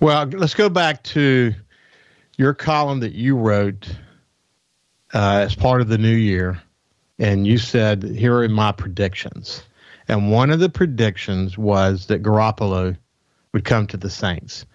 Well, 0.00 0.26
let's 0.26 0.54
go 0.54 0.68
back 0.68 1.02
to 1.04 1.54
your 2.36 2.54
column 2.54 3.00
that 3.00 3.12
you 3.12 3.36
wrote 3.36 3.88
uh, 5.12 5.42
as 5.44 5.54
part 5.54 5.80
of 5.80 5.88
the 5.88 5.98
new 5.98 6.14
year 6.14 6.60
and 7.20 7.46
you 7.46 7.58
said, 7.58 8.02
"Here 8.02 8.36
are 8.36 8.48
my 8.48 8.72
predictions." 8.72 9.62
and 10.10 10.32
one 10.32 10.50
of 10.50 10.58
the 10.58 10.68
predictions 10.68 11.56
was 11.56 12.06
that 12.06 12.20
Garoppolo 12.20 12.96
would 13.52 13.64
come 13.64 13.86
to 13.86 13.96
the 13.96 14.10
Saints. 14.10 14.66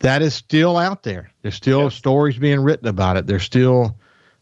That 0.00 0.20
is 0.20 0.34
still 0.34 0.76
out 0.76 1.04
there. 1.04 1.30
There's 1.42 1.54
still 1.54 1.84
yes. 1.84 1.94
stories 1.94 2.38
being 2.38 2.58
written 2.60 2.88
about 2.88 3.16
it. 3.16 3.28
There's 3.28 3.44
still 3.44 3.96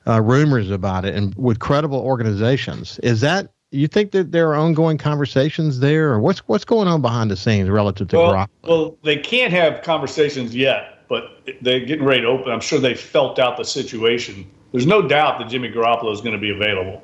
uh, 0.06 0.22
rumors 0.22 0.70
about 0.70 1.04
it, 1.04 1.14
and 1.14 1.34
with 1.34 1.58
credible 1.58 1.98
organizations. 1.98 2.98
Is 3.00 3.20
that 3.20 3.52
you 3.70 3.88
think 3.88 4.12
that 4.12 4.32
there 4.32 4.48
are 4.48 4.54
ongoing 4.54 4.96
conversations 4.96 5.80
there, 5.80 6.12
or 6.12 6.20
what's 6.20 6.38
what's 6.48 6.64
going 6.64 6.88
on 6.88 7.02
behind 7.02 7.30
the 7.30 7.36
scenes 7.36 7.68
relative 7.68 8.08
to 8.08 8.16
well, 8.16 8.32
Garoppolo? 8.32 8.48
Well, 8.62 8.98
they 9.02 9.16
can't 9.16 9.52
have 9.52 9.82
conversations 9.82 10.56
yet, 10.56 11.06
but 11.08 11.24
they're 11.60 11.84
getting 11.84 12.06
ready 12.06 12.22
to 12.22 12.28
open. 12.28 12.52
I'm 12.52 12.60
sure 12.60 12.78
they 12.78 12.94
felt 12.94 13.38
out 13.38 13.58
the 13.58 13.64
situation. 13.64 14.50
There's 14.72 14.86
no 14.86 15.06
doubt 15.06 15.40
that 15.40 15.50
Jimmy 15.50 15.70
Garoppolo 15.70 16.12
is 16.12 16.22
going 16.22 16.34
to 16.34 16.40
be 16.40 16.50
available, 16.50 17.02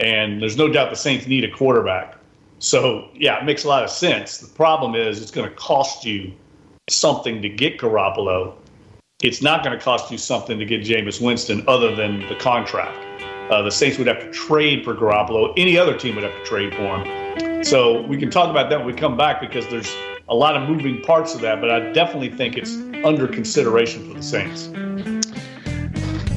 and 0.00 0.40
there's 0.40 0.56
no 0.56 0.68
doubt 0.68 0.90
the 0.90 0.96
Saints 0.96 1.26
need 1.26 1.44
a 1.44 1.50
quarterback. 1.50 2.16
So 2.58 3.08
yeah, 3.14 3.40
it 3.40 3.44
makes 3.44 3.64
a 3.64 3.68
lot 3.68 3.84
of 3.84 3.90
sense. 3.90 4.38
The 4.38 4.48
problem 4.48 4.94
is 4.94 5.20
it's 5.20 5.30
going 5.30 5.48
to 5.48 5.54
cost 5.56 6.04
you 6.04 6.32
something 6.88 7.42
to 7.42 7.48
get 7.48 7.78
Garoppolo. 7.78 8.54
It's 9.22 9.42
not 9.42 9.64
going 9.64 9.76
to 9.76 9.82
cost 9.82 10.10
you 10.10 10.18
something 10.18 10.58
to 10.58 10.64
get 10.64 10.82
Jameis 10.82 11.20
Winston 11.20 11.64
other 11.68 11.94
than 11.94 12.20
the 12.28 12.36
contract. 12.36 13.04
Uh, 13.50 13.62
the 13.62 13.70
Saints 13.70 13.98
would 13.98 14.06
have 14.06 14.20
to 14.20 14.30
trade 14.30 14.84
for 14.84 14.94
Garoppolo. 14.94 15.52
Any 15.56 15.78
other 15.78 15.96
team 15.96 16.14
would 16.14 16.24
have 16.24 16.34
to 16.34 16.44
trade 16.44 16.74
for 16.74 17.02
him. 17.02 17.64
So 17.64 18.02
we 18.02 18.16
can 18.16 18.30
talk 18.30 18.50
about 18.50 18.70
that 18.70 18.78
when 18.78 18.86
we 18.86 18.92
come 18.92 19.16
back 19.16 19.40
because 19.40 19.66
there's 19.68 19.92
a 20.28 20.34
lot 20.34 20.56
of 20.56 20.68
moving 20.68 21.00
parts 21.02 21.34
of 21.34 21.40
that, 21.40 21.60
but 21.60 21.70
I 21.70 21.92
definitely 21.92 22.30
think 22.30 22.56
it's 22.56 22.76
under 23.04 23.26
consideration 23.26 24.06
for 24.06 24.14
the 24.14 24.22
Saints. 24.22 24.68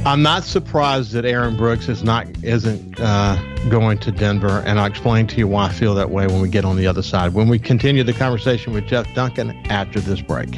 I'm 0.03 0.23
not 0.23 0.43
surprised 0.43 1.11
that 1.11 1.25
Aaron 1.25 1.55
Brooks 1.55 1.87
is 1.87 2.03
not 2.03 2.25
isn't 2.43 2.99
uh, 2.99 3.37
going 3.69 3.99
to 3.99 4.11
Denver, 4.11 4.63
and 4.65 4.79
I'll 4.79 4.87
explain 4.87 5.27
to 5.27 5.37
you 5.37 5.47
why 5.47 5.67
I 5.67 5.69
feel 5.71 5.93
that 5.93 6.09
way 6.09 6.25
when 6.25 6.41
we 6.41 6.49
get 6.49 6.65
on 6.65 6.75
the 6.75 6.87
other 6.87 7.03
side. 7.03 7.35
When 7.35 7.47
we 7.47 7.59
continue 7.59 8.03
the 8.03 8.13
conversation 8.13 8.73
with 8.73 8.87
Jeff 8.87 9.13
Duncan 9.13 9.51
after 9.67 9.99
this 9.99 10.19
break. 10.19 10.57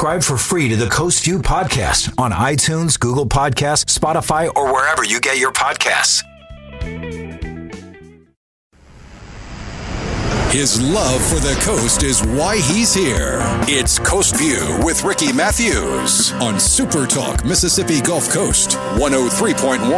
Subscribe 0.00 0.22
for 0.22 0.38
free 0.38 0.70
to 0.70 0.76
the 0.76 0.88
Coast 0.88 1.24
View 1.24 1.40
podcast 1.40 2.18
on 2.18 2.32
iTunes, 2.32 2.98
Google 2.98 3.26
Podcasts, 3.26 3.98
Spotify, 3.98 4.50
or 4.56 4.72
wherever 4.72 5.04
you 5.04 5.20
get 5.20 5.36
your 5.36 5.52
podcasts. 5.52 6.24
His 10.50 10.82
love 10.82 11.24
for 11.28 11.36
the 11.36 11.56
coast 11.60 12.02
is 12.02 12.24
why 12.26 12.56
he's 12.56 12.92
here. 12.92 13.38
It's 13.68 14.00
Coast 14.00 14.36
View 14.36 14.80
with 14.82 15.04
Ricky 15.04 15.32
Mathews 15.32 16.32
on 16.32 16.58
Super 16.58 17.06
Talk 17.06 17.44
Mississippi 17.44 18.00
Gulf 18.00 18.28
Coast 18.30 18.70
103.1. 18.96 19.88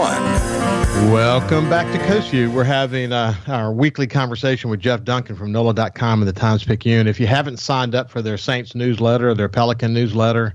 Welcome 1.10 1.70
back 1.70 1.90
to 1.98 2.06
Coast 2.06 2.28
View. 2.28 2.50
We're 2.50 2.64
having 2.64 3.14
uh, 3.14 3.34
our 3.48 3.72
weekly 3.72 4.06
conversation 4.06 4.68
with 4.68 4.78
Jeff 4.78 5.04
Duncan 5.04 5.36
from 5.36 5.52
NOLA.com 5.52 6.20
and 6.20 6.28
the 6.28 6.34
Times 6.34 6.64
Picayune. 6.64 7.06
If 7.06 7.18
you 7.18 7.26
haven't 7.26 7.56
signed 7.56 7.94
up 7.94 8.10
for 8.10 8.20
their 8.20 8.36
Saints 8.36 8.74
newsletter, 8.74 9.32
their 9.32 9.48
Pelican 9.48 9.94
newsletter, 9.94 10.54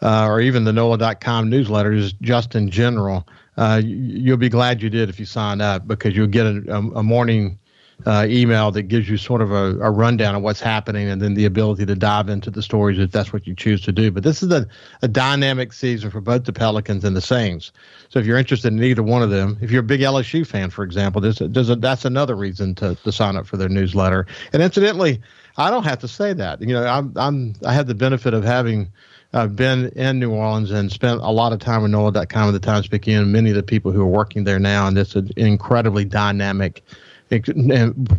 uh, 0.00 0.26
or 0.26 0.40
even 0.40 0.64
the 0.64 0.72
NOLA.com 0.72 1.50
newsletters, 1.50 2.18
just 2.22 2.54
in 2.54 2.70
general, 2.70 3.28
uh, 3.58 3.82
you'll 3.84 4.38
be 4.38 4.48
glad 4.48 4.80
you 4.80 4.88
did 4.88 5.10
if 5.10 5.20
you 5.20 5.26
sign 5.26 5.60
up 5.60 5.86
because 5.86 6.16
you'll 6.16 6.28
get 6.28 6.46
a, 6.46 6.76
a 6.78 7.02
morning 7.02 7.58
uh, 8.06 8.26
email 8.28 8.70
that 8.70 8.82
gives 8.82 9.08
you 9.08 9.16
sort 9.16 9.42
of 9.42 9.50
a, 9.50 9.76
a, 9.80 9.90
rundown 9.90 10.36
of 10.36 10.42
what's 10.42 10.60
happening 10.60 11.08
and 11.08 11.20
then 11.20 11.34
the 11.34 11.44
ability 11.44 11.84
to 11.84 11.96
dive 11.96 12.28
into 12.28 12.48
the 12.48 12.62
stories 12.62 12.98
if 12.98 13.10
that's 13.10 13.32
what 13.32 13.46
you 13.46 13.54
choose 13.56 13.82
to 13.82 13.90
do. 13.90 14.10
But 14.10 14.22
this 14.22 14.40
is 14.42 14.52
a, 14.52 14.68
a 15.02 15.08
dynamic 15.08 15.72
season 15.72 16.10
for 16.10 16.20
both 16.20 16.44
the 16.44 16.52
Pelicans 16.52 17.04
and 17.04 17.16
the 17.16 17.20
Saints. 17.20 17.72
So 18.08 18.20
if 18.20 18.26
you're 18.26 18.38
interested 18.38 18.72
in 18.72 18.82
either 18.82 19.02
one 19.02 19.22
of 19.22 19.30
them, 19.30 19.58
if 19.60 19.72
you're 19.72 19.80
a 19.80 19.84
big 19.84 20.00
LSU 20.00 20.46
fan, 20.46 20.70
for 20.70 20.84
example, 20.84 21.20
there's 21.20 21.38
there's 21.40 21.70
a, 21.70 21.76
that's 21.76 22.04
another 22.04 22.36
reason 22.36 22.74
to, 22.76 22.94
to 22.94 23.10
sign 23.10 23.36
up 23.36 23.46
for 23.46 23.56
their 23.56 23.68
newsletter. 23.68 24.26
And 24.52 24.62
incidentally, 24.62 25.20
I 25.56 25.70
don't 25.70 25.84
have 25.84 25.98
to 26.00 26.08
say 26.08 26.32
that. 26.34 26.60
You 26.60 26.74
know, 26.74 26.86
I'm, 26.86 27.12
I'm 27.16 27.54
I 27.66 27.72
have 27.72 27.88
the 27.88 27.96
benefit 27.96 28.32
of 28.32 28.44
having 28.44 28.92
uh, 29.32 29.48
been 29.48 29.88
in 29.88 30.20
New 30.20 30.30
Orleans 30.30 30.70
and 30.70 30.90
spent 30.90 31.20
a 31.20 31.30
lot 31.30 31.52
of 31.52 31.58
time 31.58 31.82
with 31.82 31.90
NOLA.com 31.90 32.46
and 32.46 32.54
the 32.54 32.60
Times 32.60 32.86
Picayune, 32.86 33.32
many 33.32 33.50
of 33.50 33.56
the 33.56 33.62
people 33.64 33.90
who 33.90 34.00
are 34.02 34.06
working 34.06 34.44
there 34.44 34.60
now, 34.60 34.86
and 34.86 34.96
it's 34.96 35.16
an 35.16 35.30
incredibly 35.36 36.04
dynamic 36.04 36.82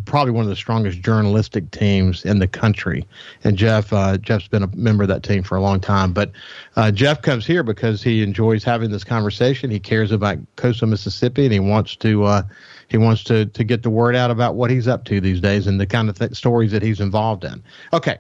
probably 0.06 0.32
one 0.32 0.44
of 0.44 0.50
the 0.50 0.56
strongest 0.56 1.02
journalistic 1.02 1.72
teams 1.72 2.24
in 2.26 2.40
the 2.40 2.48
country. 2.48 3.08
And 3.44 3.58
Jeff, 3.58 3.92
uh, 3.92 4.18
Jeff's 4.18 4.48
been 4.48 4.64
a 4.64 4.76
member 4.76 5.04
of 5.04 5.10
that 5.10 5.24
team 5.24 5.42
for 5.42 5.56
a 5.56 5.62
long 5.62 5.80
time. 5.80 6.14
But 6.14 6.32
uh, 6.76 6.92
Jeff 6.92 7.22
comes 7.22 7.46
here 7.46 7.64
because 7.64 8.04
he 8.04 8.22
enjoys 8.22 8.64
having 8.64 8.92
this 8.92 9.04
conversation. 9.04 9.72
He 9.72 9.80
cares 9.80 10.12
about 10.12 10.38
coastal 10.58 10.88
Mississippi, 10.88 11.46
and 11.46 11.54
he 11.54 11.60
wants 11.60 11.96
to 11.98 12.24
uh, 12.24 12.44
he 12.88 12.98
wants 12.98 13.24
to 13.26 13.48
to 13.48 13.64
get 13.64 13.82
the 13.84 13.90
word 13.90 14.16
out 14.16 14.30
about 14.30 14.56
what 14.56 14.70
he's 14.70 14.88
up 14.88 15.06
to 15.06 15.20
these 15.20 15.42
days 15.42 15.66
and 15.66 15.80
the 15.80 15.88
kind 15.88 16.10
of 16.10 16.18
th- 16.18 16.36
stories 16.36 16.72
that 16.72 16.84
he's 16.84 17.00
involved 17.00 17.44
in. 17.44 17.64
Okay. 17.94 18.18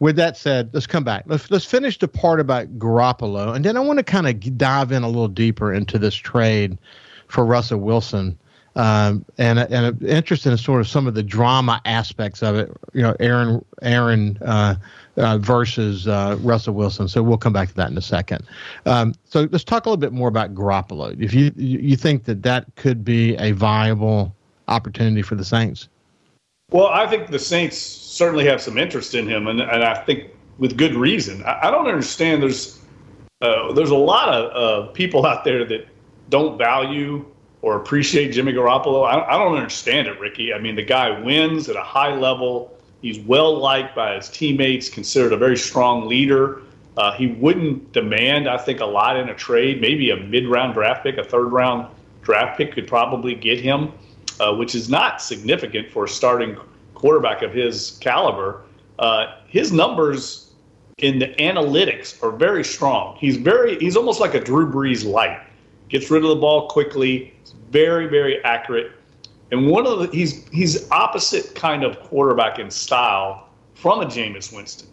With 0.00 0.16
that 0.16 0.36
said, 0.36 0.70
let's 0.72 0.88
come 0.88 1.04
back. 1.04 1.24
Let's 1.26 1.48
let's 1.50 1.64
finish 1.64 1.98
the 1.98 2.08
part 2.08 2.40
about 2.40 2.78
Garoppolo, 2.78 3.54
and 3.54 3.64
then 3.64 3.76
I 3.76 3.80
want 3.80 3.98
to 3.98 4.02
kind 4.02 4.26
of 4.26 4.58
dive 4.58 4.90
in 4.90 5.04
a 5.04 5.08
little 5.08 5.28
deeper 5.28 5.72
into 5.72 5.98
this 5.98 6.14
trade 6.14 6.78
for 7.28 7.46
Russell 7.46 7.78
Wilson 7.78 8.36
um, 8.76 9.24
and 9.38 9.58
and 9.58 10.02
interested 10.02 10.50
in 10.50 10.58
sort 10.58 10.80
of 10.80 10.88
some 10.88 11.06
of 11.06 11.14
the 11.14 11.22
drama 11.22 11.80
aspects 11.84 12.42
of 12.42 12.56
it. 12.56 12.70
You 12.92 13.02
know, 13.02 13.16
Aaron 13.20 13.64
Aaron 13.82 14.38
uh, 14.42 14.76
uh, 15.16 15.38
versus 15.38 16.08
uh, 16.08 16.36
Russell 16.40 16.74
Wilson. 16.74 17.08
So 17.08 17.22
we'll 17.22 17.38
come 17.38 17.52
back 17.52 17.68
to 17.68 17.74
that 17.74 17.90
in 17.90 17.98
a 17.98 18.02
second. 18.02 18.44
Um, 18.86 19.14
so 19.24 19.48
let's 19.50 19.64
talk 19.64 19.86
a 19.86 19.88
little 19.88 20.00
bit 20.00 20.12
more 20.12 20.28
about 20.28 20.54
Garoppolo. 20.54 21.20
If 21.20 21.34
you 21.34 21.52
you 21.56 21.96
think 21.96 22.24
that 22.24 22.42
that 22.42 22.74
could 22.76 23.04
be 23.04 23.36
a 23.36 23.52
viable 23.52 24.34
opportunity 24.68 25.22
for 25.22 25.34
the 25.34 25.44
Saints. 25.44 25.88
Well, 26.70 26.86
I 26.86 27.06
think 27.06 27.30
the 27.30 27.38
Saints 27.38 27.76
certainly 27.76 28.46
have 28.46 28.62
some 28.62 28.78
interest 28.78 29.14
in 29.14 29.28
him, 29.28 29.46
and, 29.46 29.60
and 29.60 29.84
I 29.84 30.02
think 30.04 30.30
with 30.58 30.78
good 30.78 30.94
reason. 30.94 31.42
I, 31.44 31.68
I 31.68 31.70
don't 31.70 31.86
understand. 31.86 32.42
There's 32.42 32.80
uh, 33.42 33.72
there's 33.72 33.90
a 33.90 33.96
lot 33.96 34.28
of 34.28 34.94
people 34.94 35.26
out 35.26 35.44
there 35.44 35.64
that 35.64 35.88
don't 36.30 36.56
value 36.56 37.26
or 37.62 37.76
appreciate 37.76 38.32
Jimmy 38.32 38.52
Garoppolo. 38.52 39.06
I, 39.06 39.24
I 39.24 39.38
don't 39.38 39.56
understand 39.56 40.08
it, 40.08 40.18
Ricky. 40.20 40.52
I 40.52 40.58
mean, 40.58 40.74
the 40.74 40.84
guy 40.84 41.18
wins 41.20 41.68
at 41.68 41.76
a 41.76 41.82
high 41.82 42.14
level. 42.14 42.76
He's 43.00 43.18
well 43.20 43.56
liked 43.56 43.94
by 43.94 44.16
his 44.16 44.28
teammates, 44.28 44.88
considered 44.88 45.32
a 45.32 45.36
very 45.36 45.56
strong 45.56 46.08
leader. 46.08 46.62
Uh, 46.96 47.12
he 47.12 47.28
wouldn't 47.28 47.92
demand, 47.92 48.48
I 48.48 48.58
think, 48.58 48.80
a 48.80 48.84
lot 48.84 49.16
in 49.16 49.28
a 49.28 49.34
trade. 49.34 49.80
Maybe 49.80 50.10
a 50.10 50.16
mid 50.16 50.46
round 50.46 50.74
draft 50.74 51.04
pick, 51.04 51.16
a 51.16 51.24
third 51.24 51.48
round 51.52 51.86
draft 52.22 52.58
pick 52.58 52.72
could 52.72 52.86
probably 52.86 53.34
get 53.34 53.60
him, 53.60 53.92
uh, 54.40 54.54
which 54.54 54.74
is 54.74 54.90
not 54.90 55.22
significant 55.22 55.90
for 55.90 56.04
a 56.04 56.08
starting 56.08 56.56
quarterback 56.94 57.42
of 57.42 57.52
his 57.52 57.98
caliber. 58.00 58.62
Uh, 58.98 59.36
his 59.46 59.72
numbers 59.72 60.50
in 60.98 61.18
the 61.18 61.28
analytics 61.38 62.22
are 62.22 62.30
very 62.30 62.62
strong. 62.62 63.16
He's 63.16 63.36
very, 63.36 63.78
he's 63.78 63.96
almost 63.96 64.20
like 64.20 64.34
a 64.34 64.40
Drew 64.40 64.70
Brees 64.70 65.04
light. 65.04 65.40
Gets 65.92 66.10
rid 66.10 66.22
of 66.22 66.30
the 66.30 66.36
ball 66.36 66.68
quickly, 66.68 67.34
He's 67.40 67.54
very, 67.70 68.06
very 68.06 68.42
accurate. 68.44 68.92
And 69.50 69.68
one 69.68 69.86
of 69.86 69.98
the 69.98 70.06
he's 70.06 70.48
he's 70.48 70.90
opposite 70.90 71.54
kind 71.54 71.84
of 71.84 72.00
quarterback 72.00 72.58
in 72.58 72.70
style 72.70 73.50
from 73.74 74.00
a 74.00 74.06
Jameis 74.06 74.54
Winston. 74.56 74.88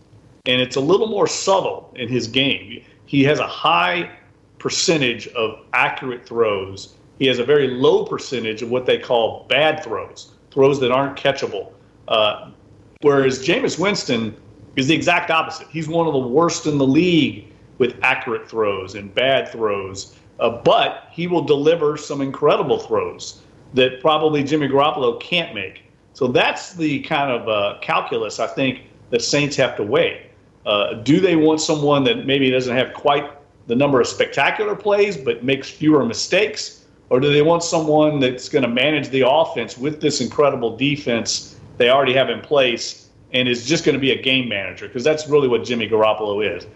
And 0.46 0.62
it's 0.62 0.76
a 0.76 0.82
little 0.82 1.08
more 1.08 1.26
subtle 1.26 1.94
in 1.96 2.10
his 2.10 2.28
game. 2.28 2.84
He 3.06 3.24
has 3.24 3.40
a 3.40 3.48
high 3.48 4.12
percentage 4.58 5.30
of 5.30 5.66
accurate 5.72 6.26
throws. 6.26 6.96
He 7.18 7.28
has 7.28 7.40
a 7.40 7.46
very 7.46 7.70
low 7.70 8.04
percentage 8.04 8.62
of 8.62 8.70
what 8.70 8.86
they 8.86 8.98
call 8.98 9.46
bad 9.48 9.82
throws, 9.82 10.34
throws 10.52 10.82
that 10.82 10.92
aren't 10.92 11.18
catchable. 11.18 11.72
Uh, 12.10 12.52
whereas 13.02 13.40
Jameis 13.46 13.80
Winston 13.80 14.36
is 14.76 14.88
the 14.88 14.96
exact 14.96 15.32
opposite. 15.32 15.68
He's 15.70 15.88
one 15.88 16.08
of 16.08 16.14
the 16.14 16.20
worst 16.20 16.66
in 16.66 16.78
the 16.78 16.88
league 16.88 17.49
with 17.80 17.98
accurate 18.04 18.48
throws 18.48 18.94
and 18.94 19.14
bad 19.16 19.50
throws. 19.50 20.16
Uh, 20.40 20.50
but 20.50 21.08
he 21.12 21.28
will 21.28 21.42
deliver 21.42 21.98
some 21.98 22.22
incredible 22.22 22.78
throws 22.78 23.42
that 23.74 24.00
probably 24.00 24.44
Jimmy 24.44 24.68
Garoppolo 24.68 25.20
can't 25.20 25.54
make. 25.54 25.84
So 26.14 26.28
that's 26.28 26.74
the 26.74 27.02
kind 27.02 27.32
of 27.32 27.48
uh, 27.50 27.80
calculus 27.82 28.40
I 28.40 28.48
think 28.48 28.82
the 29.10 29.20
Saints 29.20 29.56
have 29.56 29.76
to 29.78 29.84
weigh. 29.84 30.30
Uh, 30.66 30.94
do 30.96 31.20
they 31.20 31.36
want 31.36 31.62
someone 31.62 32.04
that 32.04 32.26
maybe 32.26 32.52
doesn't 32.52 32.76
have 32.76 32.94
quite 32.94 33.32
the 33.68 33.76
number 33.76 34.02
of 34.02 34.08
spectacular 34.08 34.76
plays 34.76 35.18
but 35.18 35.44
makes 35.44 35.70
fewer 35.70 36.06
mistakes? 36.06 36.86
Or 37.10 37.20
do 37.20 37.34
they 37.34 37.42
want 37.42 37.64
someone 37.64 38.20
that's 38.20 38.50
going 38.50 38.64
to 38.64 38.70
manage 38.70 39.10
the 39.10 39.28
offense 39.28 39.78
with 39.78 40.00
this 40.00 40.22
incredible 40.22 40.78
defense 40.78 41.60
they 41.78 41.90
already 41.90 42.14
have 42.14 42.30
in 42.30 42.42
place 42.42 43.10
and 43.32 43.48
is 43.48 43.66
just 43.66 43.86
going 43.86 43.94
to 43.94 44.00
be 44.00 44.12
a 44.12 44.22
game 44.22 44.50
manager 44.50 44.88
because 44.88 45.04
that's 45.04 45.28
really 45.28 45.48
what 45.48 45.64
Jimmy 45.64 45.88
Garoppolo 45.88 46.46
is. 46.58 46.68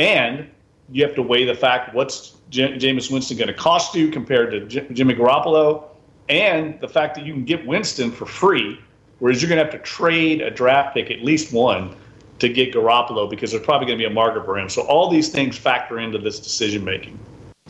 And 0.00 0.48
you 0.90 1.04
have 1.04 1.14
to 1.14 1.22
weigh 1.22 1.44
the 1.44 1.54
fact 1.54 1.94
what's 1.94 2.36
J- 2.48 2.72
Jameis 2.78 3.12
Winston 3.12 3.36
going 3.36 3.48
to 3.48 3.54
cost 3.54 3.94
you 3.94 4.10
compared 4.10 4.50
to 4.50 4.66
J- 4.66 4.88
Jimmy 4.94 5.14
Garoppolo, 5.14 5.84
and 6.30 6.80
the 6.80 6.88
fact 6.88 7.16
that 7.16 7.26
you 7.26 7.34
can 7.34 7.44
get 7.44 7.66
Winston 7.66 8.10
for 8.10 8.24
free, 8.24 8.80
whereas 9.18 9.42
you're 9.42 9.50
going 9.50 9.58
to 9.58 9.64
have 9.64 9.72
to 9.72 9.86
trade 9.86 10.40
a 10.40 10.50
draft 10.50 10.94
pick, 10.94 11.10
at 11.10 11.22
least 11.22 11.52
one, 11.52 11.94
to 12.38 12.48
get 12.48 12.72
Garoppolo 12.72 13.28
because 13.28 13.50
there's 13.50 13.62
probably 13.62 13.88
going 13.88 13.98
to 13.98 14.02
be 14.02 14.10
a 14.10 14.14
market 14.14 14.46
for 14.46 14.58
him. 14.58 14.70
So 14.70 14.82
all 14.82 15.10
these 15.10 15.28
things 15.28 15.58
factor 15.58 15.98
into 15.98 16.16
this 16.16 16.40
decision 16.40 16.82
making. 16.82 17.18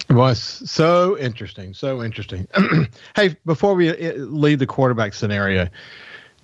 It 0.09 0.15
was 0.15 0.41
so 0.41 1.19
interesting, 1.19 1.75
so 1.75 2.01
interesting. 2.01 2.47
hey, 3.17 3.37
before 3.45 3.75
we 3.75 3.91
uh, 3.91 4.13
leave 4.15 4.61
the 4.61 4.67
quarterback 4.67 5.15
scenario, 5.15 5.69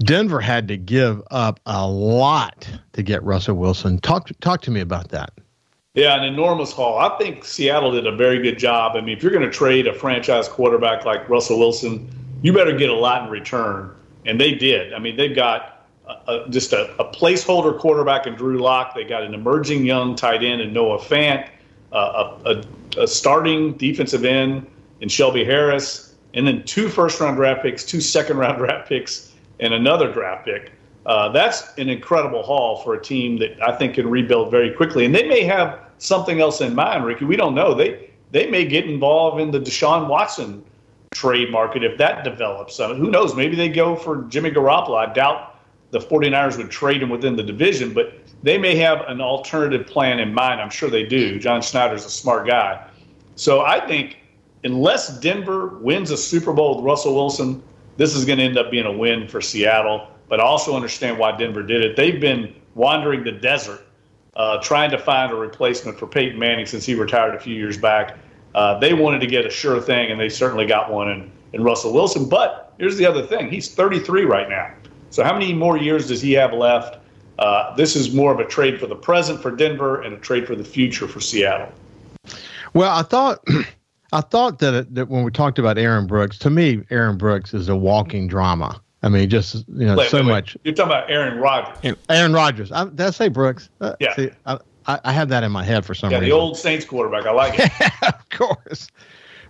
Denver 0.01 0.41
had 0.41 0.67
to 0.67 0.77
give 0.77 1.23
up 1.31 1.61
a 1.65 1.87
lot 1.87 2.69
to 2.95 3.05
get 3.05 3.23
Russell 3.23 3.55
Wilson. 3.55 4.01
Talk 4.01 4.29
talk 4.41 4.63
to 4.63 4.73
me 4.73 4.81
about 4.81 5.11
that. 5.11 5.31
Yeah, 5.97 6.15
an 6.15 6.25
enormous 6.25 6.73
haul. 6.73 6.99
I 6.99 7.17
think 7.17 7.43
Seattle 7.43 7.91
did 7.91 8.07
a 8.07 8.15
very 8.15 8.39
good 8.43 8.59
job. 8.59 8.97
I 8.97 9.01
mean, 9.01 9.17
if 9.17 9.23
you're 9.23 9.33
going 9.33 9.47
to 9.47 9.51
trade 9.51 9.87
a 9.87 9.95
franchise 9.95 10.47
quarterback 10.47 11.07
like 11.07 11.27
Russell 11.27 11.59
Wilson, 11.59 12.07
you 12.43 12.53
better 12.53 12.77
get 12.77 12.91
a 12.91 12.95
lot 12.95 13.25
in 13.25 13.31
return, 13.31 13.97
and 14.27 14.39
they 14.39 14.53
did. 14.53 14.93
I 14.93 14.99
mean, 14.99 15.17
they've 15.17 15.35
got 15.35 15.87
a, 16.07 16.13
a, 16.29 16.49
just 16.51 16.75
a, 16.75 16.95
a, 17.01 17.11
placeholder 17.13 17.79
quarterback 17.79 18.27
in 18.27 18.35
Drew 18.35 18.59
Lock. 18.59 18.95
They 18.95 19.05
got 19.05 19.23
an 19.23 19.33
emerging 19.33 19.87
young 19.87 20.15
tight 20.15 20.43
end 20.43 20.61
in 20.61 20.75
Noah 20.75 20.99
Fant, 20.99 21.49
uh, 21.93 22.63
a, 22.99 23.07
starting 23.07 23.73
defensive 23.79 24.27
end 24.27 24.67
in 25.01 25.09
Shelby 25.09 25.47
Harris, 25.47 26.15
and 26.35 26.47
then 26.47 26.63
two 26.65 26.91
first-round 26.91 27.39
draft 27.39 27.63
picks, 27.63 27.87
two 27.87 28.03
second-round 28.03 28.59
draft 28.65 28.87
picks 28.87 29.33
and 29.61 29.73
another 29.73 30.13
draft 30.13 30.45
pick. 30.45 30.73
Uh, 31.07 31.31
that's 31.31 31.73
an 31.79 31.89
incredible 31.89 32.43
haul 32.43 32.83
for 32.83 32.93
a 32.93 33.03
team 33.03 33.39
that 33.39 33.57
I 33.67 33.75
think 33.75 33.95
can 33.95 34.11
rebuild 34.11 34.51
very 34.51 34.75
quickly. 34.75 35.07
And 35.07 35.15
they 35.15 35.27
may 35.27 35.43
have 35.45 35.86
something 35.99 36.41
else 36.41 36.61
in 36.61 36.75
mind, 36.75 37.05
Ricky. 37.05 37.25
We 37.25 37.37
don't 37.37 37.55
know. 37.55 37.75
They 37.75 38.11
they 38.33 38.51
may 38.51 38.65
get 38.65 38.87
involved 38.87 39.41
in 39.41 39.51
the 39.51 39.61
Deshaun 39.61 40.09
Watson 40.09 40.65
trade 41.13 41.51
market 41.51 41.83
if 41.85 41.97
that 41.99 42.25
develops. 42.25 42.79
Uh, 42.79 42.95
who 42.95 43.11
knows? 43.11 43.35
Maybe 43.35 43.57
they 43.57 43.69
go 43.69 43.97
for 43.97 44.23
Jimmy 44.25 44.51
Garoppolo. 44.51 44.97
I 44.97 45.13
doubt 45.13 45.59
the 45.91 45.99
49ers 46.01 46.59
would 46.59 46.71
trade 46.71 47.03
him 47.03 47.09
within 47.09 47.37
the 47.37 47.43
division, 47.43 47.95
but 47.95 48.15
they 48.43 48.59
may 48.59 48.77
have 48.77 49.01
an 49.09 49.21
alternative 49.21 49.87
plan 49.87 50.19
in 50.19 50.35
mind. 50.35 50.61
I'm 50.61 50.71
sure 50.71 50.91
they 50.91 51.05
do. 51.05 51.39
John 51.39 51.63
Schneider's 51.63 52.05
a 52.05 52.11
smart 52.11 52.47
guy. 52.47 52.87
So 53.37 53.61
I 53.61 53.87
think 53.87 54.19
unless 54.65 55.19
Denver 55.21 55.79
wins 55.79 56.11
a 56.11 56.17
Super 56.17 56.53
Bowl 56.53 56.77
with 56.77 56.85
Russell 56.85 57.15
Wilson, 57.15 57.63
this 57.97 58.15
is 58.15 58.25
going 58.25 58.39
to 58.39 58.45
end 58.45 58.59
up 58.59 58.71
being 58.71 58.87
a 58.87 58.93
win 58.93 59.29
for 59.29 59.41
Seattle. 59.41 60.09
But 60.29 60.41
I 60.41 60.43
also 60.43 60.75
understand 60.75 61.19
why 61.19 61.37
Denver 61.37 61.63
did 61.63 61.83
it. 61.83 61.97
They've 61.97 62.21
been 62.21 62.55
wandering 62.75 63.25
the 63.25 63.33
desert 63.33 63.86
uh, 64.37 64.59
trying 64.63 64.91
to 64.91 64.99
find 64.99 65.33
a 65.33 65.35
replacement 65.35 65.99
for 65.99 66.07
Peyton 66.07 66.39
Manning 66.39 66.67
since 66.67 66.85
he 66.85 66.95
retired 66.95 67.35
a 67.35 67.41
few 67.41 67.55
years 67.55 67.79
back. 67.79 68.17
Uh, 68.55 68.79
they 68.79 68.95
wanted 68.95 69.21
to 69.21 69.27
get 69.27 69.45
a 69.45 69.51
sure 69.51 69.81
thing, 69.81 70.11
and 70.11 70.21
they 70.21 70.29
certainly 70.29 70.67
got 70.67 70.93
one 70.93 71.11
in, 71.11 71.33
in 71.55 71.63
Russell 71.63 71.93
Wilson. 71.93 72.29
But 72.29 72.75
here's 72.79 72.97
the 72.97 73.07
other 73.07 73.27
thing 73.27 73.51
he's 73.51 73.75
33 73.75 74.25
right 74.25 74.49
now. 74.49 74.73
So, 75.11 75.25
how 75.25 75.33
many 75.33 75.53
more 75.53 75.79
years 75.79 76.09
does 76.09 76.21
he 76.21 76.33
have 76.33 76.53
left? 76.53 76.99
Uh, 77.39 77.75
this 77.77 77.97
is 77.97 78.15
more 78.15 78.33
of 78.33 78.41
a 78.41 78.47
trade 78.47 78.79
for 78.79 78.87
the 78.87 78.95
present 78.95 79.43
for 79.43 79.51
Denver 79.51 80.03
and 80.03 80.15
a 80.15 80.19
trade 80.19 80.47
for 80.47 80.55
the 80.55 80.65
future 80.65 81.07
for 81.07 81.21
Seattle. 81.21 81.71
Well, 82.75 82.95
I 82.95 83.03
thought 83.03 83.47
I 84.13 84.21
thought 84.21 84.59
that 84.59 84.95
that 84.95 85.09
when 85.09 85.23
we 85.23 85.31
talked 85.31 85.59
about 85.59 85.79
Aaron 85.79 86.07
Brooks, 86.07 86.39
to 86.41 86.51
me, 86.51 86.83
Aaron 86.91 87.17
Brooks 87.17 87.55
is 87.55 87.69
a 87.69 87.77
walking 87.77 88.29
drama. 88.29 88.81
I 89.07 89.09
mean, 89.09 89.31
just 89.31 89.55
you 89.69 89.87
know, 89.87 89.97
wait, 89.97 90.11
so 90.11 90.19
wait, 90.19 90.27
wait. 90.27 90.33
much. 90.33 90.57
You're 90.65 90.75
talking 90.75 90.91
about 90.91 91.09
Aaron 91.09 91.39
Rodgers. 91.39 91.95
Aaron 92.09 92.33
Rodgers. 92.33 92.73
I, 92.73 92.87
did 92.87 93.01
I 93.01 93.11
say 93.11 93.29
Brooks? 93.29 93.71
Uh, 93.81 93.95
yeah. 94.01 94.17
See, 94.17 94.31
I, 94.47 94.59
I, 94.87 95.13
have 95.13 95.29
that 95.29 95.45
in 95.45 95.53
my 95.53 95.63
head 95.63 95.87
for 95.87 95.95
some 95.95 96.11
yeah, 96.11 96.19
reason. 96.19 96.29
Yeah, 96.29 96.35
the 96.35 96.41
old 96.41 96.57
Saints 96.57 96.85
quarterback. 96.85 97.25
I 97.25 97.31
like 97.31 97.55
it. 97.57 97.71
of 98.03 98.29
course. 98.31 98.89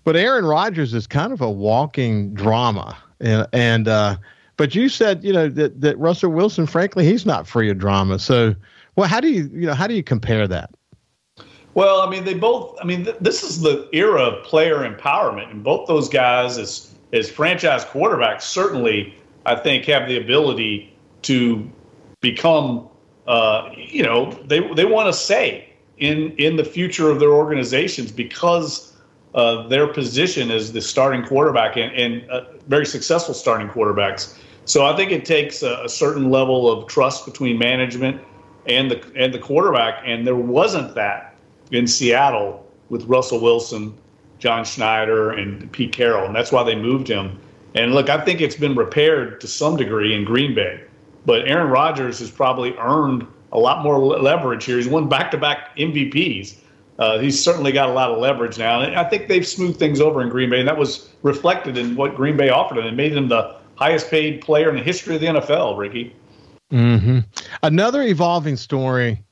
But 0.05 0.15
Aaron 0.15 0.45
Rodgers 0.45 0.93
is 0.93 1.07
kind 1.07 1.33
of 1.33 1.41
a 1.41 1.51
walking 1.51 2.35
drama, 2.35 2.99
and, 3.19 3.47
and 3.55 3.89
uh, 3.89 4.19
but 4.59 4.75
you 4.75 4.91
said 4.91 5.25
you 5.25 5.33
know 5.33 5.49
that 5.49 5.81
that 5.81 5.99
Russell 5.99 6.33
Wilson, 6.33 6.67
frankly, 6.67 7.07
he's 7.07 7.25
not 7.25 7.47
free 7.47 7.71
of 7.71 7.79
drama. 7.79 8.19
So, 8.19 8.55
well, 8.97 9.09
how 9.09 9.21
do 9.21 9.29
you 9.29 9.51
you 9.55 9.67
know 9.67 9.75
how 9.75 9.87
do 9.87 9.95
you 9.95 10.03
compare 10.03 10.47
that? 10.49 10.71
Well, 11.73 12.03
I 12.03 12.11
mean, 12.11 12.25
they 12.25 12.35
both. 12.35 12.77
I 12.79 12.85
mean, 12.85 13.05
th- 13.05 13.17
this 13.23 13.43
is 13.43 13.63
the 13.63 13.89
era 13.95 14.21
of 14.23 14.45
player 14.45 14.79
empowerment, 14.79 15.51
and 15.51 15.65
both 15.65 15.89
those 15.89 16.11
guys, 16.11 16.59
as 16.59 16.95
as 17.15 17.31
franchise 17.31 17.85
quarterbacks, 17.85 18.43
certainly 18.43 19.15
I 19.47 19.55
think 19.55 19.85
have 19.87 20.09
the 20.09 20.19
ability 20.19 20.93
to 21.23 21.71
become, 22.21 22.89
uh, 23.27 23.71
you 23.77 24.03
know, 24.03 24.33
they 24.45 24.61
they 24.75 24.85
want 24.85 25.07
to 25.07 25.13
say 25.13 25.73
in 25.99 26.33
in 26.33 26.57
the 26.57 26.65
future 26.65 27.11
of 27.11 27.21
their 27.21 27.33
organizations 27.33 28.11
because 28.11 28.93
uh, 29.35 29.67
their 29.69 29.87
position 29.87 30.51
as 30.51 30.73
the 30.73 30.81
starting 30.81 31.23
quarterback 31.25 31.77
and, 31.77 31.93
and 31.95 32.29
uh, 32.31 32.45
very 32.67 32.87
successful 32.87 33.35
starting 33.35 33.69
quarterbacks. 33.69 34.37
So 34.65 34.85
I 34.85 34.97
think 34.97 35.13
it 35.13 35.25
takes 35.25 35.63
a, 35.63 35.85
a, 35.85 35.89
certain 35.89 36.31
level 36.31 36.73
of 36.73 36.89
trust 36.89 37.25
between 37.25 37.57
management 37.57 38.21
and 38.67 38.91
the 38.91 39.01
and 39.15 39.33
the 39.33 39.39
quarterback, 39.39 40.03
and 40.05 40.27
there 40.27 40.35
wasn't 40.35 40.95
that 40.97 41.35
in 41.71 41.87
Seattle 41.87 42.67
with 42.89 43.05
Russell 43.05 43.41
Wilson, 43.41 43.95
John 44.41 44.65
Schneider, 44.65 45.31
and 45.31 45.71
Pete 45.71 45.93
Carroll, 45.93 46.27
and 46.27 46.35
that's 46.35 46.51
why 46.51 46.65
they 46.65 46.75
moved 46.75 47.07
him. 47.07 47.39
And 47.75 47.95
look, 47.95 48.09
I 48.09 48.25
think 48.25 48.41
it's 48.41 48.57
been 48.57 48.75
repaired 48.75 49.41
to 49.41 49.49
some 49.49 49.77
degree 49.77 50.15
in 50.15 50.25
Green 50.25 50.55
Bay, 50.55 50.83
but 51.27 51.47
Aaron 51.47 51.71
Rodgers 51.71 52.19
has 52.21 52.31
probably 52.31 52.75
earned 52.79 53.27
a 53.53 53.59
lot 53.59 53.83
more 53.83 53.99
leverage 53.99 54.65
here. 54.65 54.77
He's 54.77 54.89
won 54.89 55.09
back-to-back 55.09 55.77
MVPs. 55.77 56.57
Uh, 56.99 57.19
he's 57.19 57.43
certainly 57.43 57.73
got 57.73 57.89
a 57.89 57.93
lot 57.93 58.11
of 58.11 58.19
leverage 58.19 58.59
now, 58.59 58.81
and 58.81 58.95
I 58.95 59.05
think 59.05 59.29
they've 59.29 59.47
smoothed 59.47 59.79
things 59.79 60.01
over 60.01 60.23
in 60.23 60.31
Green 60.31 60.49
Bay, 60.49 60.61
and 60.61 60.69
that 60.69 60.79
was 60.79 61.11
reflected 61.23 61.77
in 61.77 61.95
what 61.95 62.15
Green 62.17 62.37
Bay 62.37 62.49
offered 62.49 62.79
him. 62.79 62.87
It 62.87 62.95
made 62.95 63.13
him 63.13 63.29
the 63.29 63.57
highest-paid 63.75 64.41
player 64.41 64.71
in 64.71 64.77
the 64.77 64.83
history 64.83 65.15
of 65.15 65.21
the 65.21 65.27
NFL. 65.27 65.77
Ricky. 65.77 66.17
Mm-hmm. 66.73 67.19
Another 67.63 68.03
evolving 68.03 68.57
story 68.57 69.23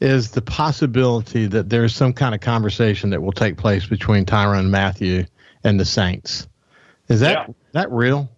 is 0.00 0.32
the 0.32 0.42
possibility 0.42 1.46
that 1.46 1.70
there's 1.70 1.94
some 1.94 2.12
kind 2.12 2.34
of 2.34 2.40
conversation 2.40 3.10
that 3.10 3.22
will 3.22 3.32
take 3.32 3.56
place 3.56 3.86
between 3.86 4.24
Tyrann 4.24 4.68
Mathieu 4.68 5.24
and 5.62 5.78
the 5.78 5.84
Saints. 5.84 6.48
Is 7.08 7.20
that 7.20 7.48
yeah. 7.48 7.54
that 7.72 7.90
real? 7.90 8.30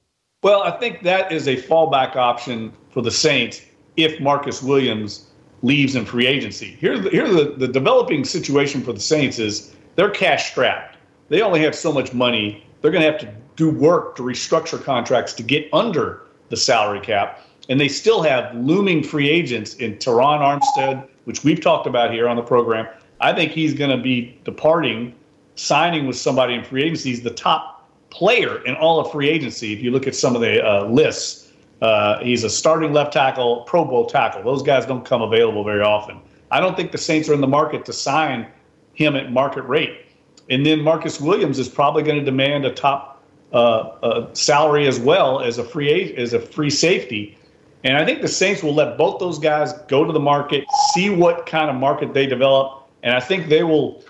Well, 0.43 0.63
I 0.63 0.73
think 0.73 1.03
that 1.03 1.33
is 1.33 1.49
a 1.49 1.57
fallback 1.57 2.17
option 2.17 2.73
for 2.91 3.03
the 3.03 3.11
Saints 3.11 3.63
if 3.97 4.21
Marcus 4.21 4.63
Williams 4.63 5.27
leaves 5.63 5.97
in 5.97 6.05
free 6.05 6.27
agency. 6.27 6.77
Here's 6.79 7.03
the, 7.03 7.11
here's 7.11 7.31
the, 7.35 7.55
the 7.57 7.69
developing 7.69 8.25
situation 8.25 8.83
for 8.83 8.93
the 8.93 9.01
Saints 9.01 9.39
is 9.39 9.75
they're 9.97 10.11
cash 10.11 10.51
strapped. 10.51 10.97
They 11.29 11.43
only 11.43 11.61
have 11.63 11.75
so 11.75 11.93
much 11.93 12.13
money. 12.13 12.65
They're 12.81 12.91
going 12.91 13.03
to 13.03 13.11
have 13.11 13.21
to 13.21 13.35
do 13.57 13.71
work 13.71 14.15
to 14.17 14.23
restructure 14.23 14.83
contracts 14.83 15.33
to 15.35 15.43
get 15.43 15.69
under 15.73 16.23
the 16.51 16.57
salary 16.57 17.01
cap. 17.01 17.43
And 17.69 17.81
they 17.81 17.89
still 17.89 18.23
have 18.23 18.55
looming 18.55 19.03
free 19.03 19.29
agents 19.29 19.75
in 19.75 19.97
Terron 19.97 20.41
Armstead, 20.41 21.09
which 21.25 21.43
we've 21.43 21.61
talked 21.61 21.87
about 21.87 22.13
here 22.13 22.29
on 22.29 22.37
the 22.37 22.43
program. 22.43 22.87
I 23.21 23.33
think 23.33 23.51
he's 23.51 23.75
going 23.75 23.91
to 23.91 24.01
be 24.01 24.39
departing, 24.45 25.15
signing 25.57 26.07
with 26.07 26.17
somebody 26.17 26.55
in 26.55 26.63
free 26.63 26.85
agency. 26.85 27.11
He's 27.11 27.23
the 27.23 27.31
top 27.31 27.76
player 28.17 28.65
in 28.65 28.75
all 28.77 28.99
of 28.99 29.13
free 29.13 29.29
agency. 29.29 29.75
If 29.75 29.83
you 29.83 29.91
look 29.91 30.07
at 30.07 30.15
some 30.15 30.35
of 30.35 30.41
the 30.41 30.65
uh, 30.67 30.87
lists, 30.87 31.53
uh, 31.83 32.19
he's 32.21 32.45
a 32.45 32.51
starting 32.51 32.95
left 32.95 33.13
tackle, 33.13 33.63
Pro 33.67 33.85
Bowl 33.85 34.07
tackle. 34.07 34.43
Those 34.43 34.63
guys 34.63 34.87
don't 34.87 35.05
come 35.05 35.21
available 35.21 35.65
very 35.65 35.83
often. 35.83 36.21
I 36.51 36.61
don't 36.61 36.75
think 36.77 36.93
the 36.93 36.99
Saints 36.99 37.29
are 37.29 37.35
in 37.35 37.43
the 37.43 37.47
market 37.47 37.85
to 37.85 37.93
sign 37.93 38.47
him 38.95 39.17
at 39.17 39.31
market 39.31 39.63
rate. 39.63 40.07
And 40.49 40.65
then 40.65 40.81
Marcus 40.81 41.21
Williams 41.21 41.59
is 41.59 41.69
probably 41.69 42.03
going 42.03 42.19
to 42.19 42.25
demand 42.25 42.65
a 42.65 42.73
top 42.73 43.23
uh, 43.53 43.57
uh, 43.57 44.35
salary 44.35 44.87
as 44.87 44.99
well 44.99 45.41
as 45.41 45.59
a 45.59 45.65
free 45.65 46.15
as 46.17 46.33
a 46.33 46.41
free 46.41 46.71
safety. 46.71 47.37
And 47.85 47.97
I 47.97 48.05
think 48.05 48.23
the 48.23 48.29
Saints 48.29 48.63
will 48.63 48.75
let 48.75 48.97
both 48.97 49.21
those 49.21 49.39
guys 49.39 49.73
go 49.89 50.05
to 50.05 50.13
the 50.13 50.21
market, 50.21 50.65
see 50.95 51.11
what 51.11 51.47
kind 51.47 51.69
of 51.69 51.77
market 51.77 52.15
they 52.15 52.27
develop, 52.27 52.89
and 53.03 53.15
I 53.15 53.21
think 53.21 53.49
they 53.49 53.63
will 53.63 54.03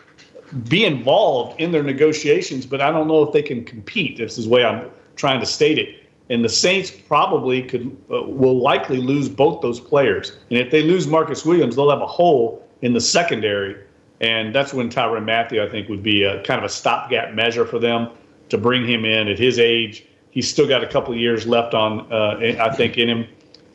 be 0.68 0.85
involved 0.85 1.61
in 1.61 1.72
their 1.72 1.82
negotiations, 1.82 2.66
but 2.66 2.80
I 2.80 2.90
don't 2.90 3.09
know 3.09 3.22
if 3.22 3.32
they 3.32 3.42
can 3.42 3.64
compete. 3.64 4.18
This 4.18 4.38
is 4.38 4.44
the 4.44 4.50
way 4.50 4.64
I'm 4.64 4.90
trying 5.16 5.40
to 5.40 5.46
state 5.46 5.78
it. 5.78 6.02
And 6.28 6.44
the 6.44 6.48
Saints 6.48 6.90
probably 6.90 7.62
could 7.62 7.96
uh, 8.11 8.22
will 8.22 8.59
likely 8.59 8.98
lose 8.98 9.28
both 9.28 9.62
those 9.62 9.78
players. 9.78 10.37
And 10.50 10.59
if 10.59 10.70
they 10.70 10.82
lose 10.82 11.06
Marcus 11.06 11.44
Williams, 11.44 11.76
they'll 11.76 11.90
have 11.90 12.02
a 12.02 12.06
hole 12.06 12.66
in 12.82 12.92
the 12.92 13.00
secondary. 13.00 13.76
And 14.20 14.54
that's 14.54 14.74
when 14.74 14.88
Tyrann 14.88 15.24
Mathieu, 15.24 15.62
I 15.62 15.68
think, 15.68 15.88
would 15.88 16.02
be 16.02 16.24
a 16.24 16.42
kind 16.42 16.59
of 16.59 16.64
a 16.64 16.68
stopgap 16.68 17.35
measure 17.35 17.64
for 17.64 17.78
them 17.78 18.11
to 18.48 18.59
bring 18.59 18.87
him 18.87 19.04
in 19.04 19.28
at 19.28 19.38
his 19.38 19.59
age. 19.59 20.04
He's 20.30 20.50
still 20.50 20.66
got 20.66 20.82
a 20.82 20.88
couple 20.88 21.14
years 21.14 21.46
left 21.46 21.74
on, 21.74 22.12
uh, 22.12 22.38
I 22.61 22.74
think, 22.74 22.98
in 22.98 23.09
him, 23.09 23.26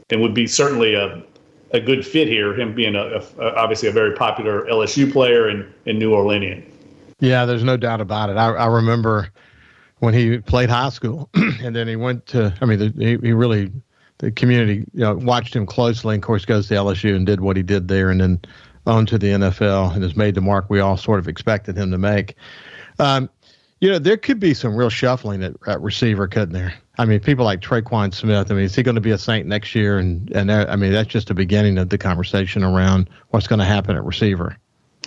and 0.09 0.21
would 0.21 0.33
be 0.33 0.47
certainly 0.47 0.93
a 0.93 1.23
a 1.73 1.79
good 1.79 2.05
fit 2.05 2.27
here. 2.27 2.53
Him 2.53 2.75
being 2.75 2.95
a, 2.95 3.21
a, 3.39 3.55
obviously 3.55 3.89
a 3.89 3.91
very 3.91 4.15
popular 4.15 4.65
LSU 4.65 5.11
player 5.11 5.47
and, 5.47 5.71
and 5.85 5.99
New 5.99 6.11
Orleanian. 6.11 6.63
Yeah, 7.19 7.45
there's 7.45 7.63
no 7.63 7.77
doubt 7.77 8.01
about 8.01 8.29
it. 8.29 8.37
I, 8.37 8.53
I 8.53 8.65
remember 8.67 9.29
when 9.99 10.13
he 10.13 10.39
played 10.39 10.69
high 10.69 10.89
school, 10.89 11.29
and 11.33 11.75
then 11.75 11.87
he 11.87 11.95
went 11.95 12.25
to. 12.27 12.53
I 12.61 12.65
mean, 12.65 12.79
the, 12.79 12.93
he, 12.97 13.27
he 13.27 13.33
really 13.33 13.71
the 14.17 14.31
community 14.31 14.85
you 14.93 15.01
know, 15.01 15.15
watched 15.15 15.55
him 15.55 15.65
closely. 15.65 16.15
And 16.15 16.23
of 16.23 16.27
course, 16.27 16.45
goes 16.45 16.67
to 16.67 16.75
LSU 16.75 17.15
and 17.15 17.25
did 17.25 17.41
what 17.41 17.57
he 17.57 17.63
did 17.63 17.87
there, 17.87 18.09
and 18.09 18.21
then 18.21 18.39
on 18.87 19.05
to 19.07 19.17
the 19.17 19.27
NFL 19.27 19.93
and 19.93 20.03
has 20.03 20.15
made 20.15 20.35
the 20.35 20.41
mark 20.41 20.69
we 20.69 20.79
all 20.79 20.97
sort 20.97 21.19
of 21.19 21.27
expected 21.27 21.77
him 21.77 21.91
to 21.91 21.97
make. 21.97 22.35
Um, 22.99 23.29
you 23.81 23.89
know, 23.89 23.99
there 23.99 24.15
could 24.15 24.39
be 24.39 24.53
some 24.53 24.75
real 24.75 24.89
shuffling 24.89 25.43
at, 25.43 25.53
at 25.67 25.81
receiver, 25.81 26.27
couldn't 26.27 26.53
there? 26.53 26.73
I 26.99 27.05
mean, 27.05 27.19
people 27.19 27.43
like 27.43 27.61
Tre'Quan 27.61 28.13
Smith. 28.13 28.51
I 28.51 28.53
mean, 28.53 28.63
is 28.63 28.75
he 28.75 28.83
going 28.83 28.95
to 28.95 29.01
be 29.01 29.09
a 29.09 29.17
Saint 29.17 29.47
next 29.47 29.73
year? 29.73 29.97
And 29.97 30.29
and 30.31 30.51
I 30.51 30.75
mean, 30.75 30.91
that's 30.91 31.09
just 31.09 31.27
the 31.27 31.33
beginning 31.33 31.79
of 31.79 31.89
the 31.89 31.97
conversation 31.97 32.63
around 32.63 33.09
what's 33.29 33.47
going 33.47 33.59
to 33.59 33.65
happen 33.65 33.95
at 33.95 34.03
receiver. 34.03 34.55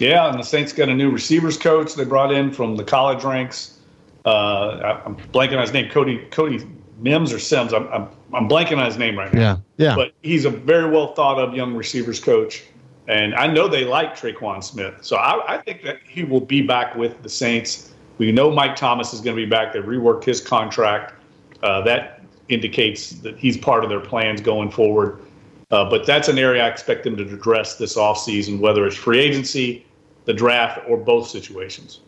Yeah, 0.00 0.28
and 0.28 0.38
the 0.38 0.44
Saints 0.44 0.72
got 0.72 0.88
a 0.88 0.94
new 0.94 1.10
receivers 1.10 1.56
coach 1.56 1.94
they 1.94 2.04
brought 2.04 2.32
in 2.32 2.50
from 2.50 2.74
the 2.74 2.82
college 2.82 3.22
ranks. 3.22 3.78
Uh, 4.24 5.00
I'm 5.06 5.16
blanking 5.32 5.54
on 5.54 5.60
his 5.60 5.72
name, 5.72 5.88
Cody 5.88 6.26
Cody 6.32 6.66
Mims 6.98 7.32
or 7.32 7.38
Sims. 7.38 7.72
I'm, 7.72 7.86
I'm 7.88 8.08
I'm 8.32 8.48
blanking 8.48 8.78
on 8.78 8.86
his 8.86 8.98
name 8.98 9.16
right 9.16 9.32
now. 9.32 9.40
Yeah, 9.40 9.56
yeah. 9.76 9.94
But 9.94 10.14
he's 10.22 10.44
a 10.44 10.50
very 10.50 10.90
well 10.90 11.14
thought 11.14 11.38
of 11.38 11.54
young 11.54 11.74
receivers 11.74 12.18
coach, 12.18 12.64
and 13.06 13.36
I 13.36 13.46
know 13.46 13.68
they 13.68 13.84
like 13.84 14.16
Tre'Quan 14.16 14.64
Smith. 14.64 14.94
So 15.02 15.14
I, 15.14 15.54
I 15.54 15.58
think 15.58 15.84
that 15.84 15.98
he 16.04 16.24
will 16.24 16.40
be 16.40 16.62
back 16.62 16.96
with 16.96 17.22
the 17.22 17.28
Saints. 17.28 17.93
We 18.18 18.32
know 18.32 18.50
Mike 18.50 18.76
Thomas 18.76 19.12
is 19.12 19.20
going 19.20 19.36
to 19.36 19.42
be 19.42 19.48
back. 19.48 19.72
They 19.72 19.80
reworked 19.80 20.24
his 20.24 20.40
contract. 20.40 21.14
Uh, 21.62 21.80
that 21.82 22.22
indicates 22.48 23.10
that 23.10 23.38
he's 23.38 23.56
part 23.56 23.84
of 23.84 23.90
their 23.90 24.00
plans 24.00 24.40
going 24.40 24.70
forward. 24.70 25.20
Uh, 25.70 25.88
but 25.88 26.06
that's 26.06 26.28
an 26.28 26.38
area 26.38 26.64
I 26.64 26.68
expect 26.68 27.04
them 27.04 27.16
to 27.16 27.22
address 27.22 27.76
this 27.76 27.96
offseason, 27.96 28.60
whether 28.60 28.86
it's 28.86 28.96
free 28.96 29.18
agency, 29.18 29.86
the 30.24 30.34
draft, 30.34 30.80
or 30.88 30.96
both 30.96 31.28
situations. 31.28 32.00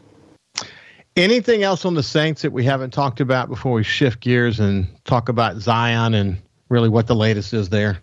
Anything 1.16 1.62
else 1.62 1.86
on 1.86 1.94
the 1.94 2.02
Saints 2.02 2.42
that 2.42 2.52
we 2.52 2.62
haven't 2.62 2.92
talked 2.92 3.20
about 3.20 3.48
before 3.48 3.72
we 3.72 3.82
shift 3.82 4.20
gears 4.20 4.60
and 4.60 4.86
talk 5.04 5.30
about 5.30 5.56
Zion 5.56 6.12
and 6.12 6.36
really 6.68 6.90
what 6.90 7.06
the 7.06 7.14
latest 7.14 7.54
is 7.54 7.70
there? 7.70 7.98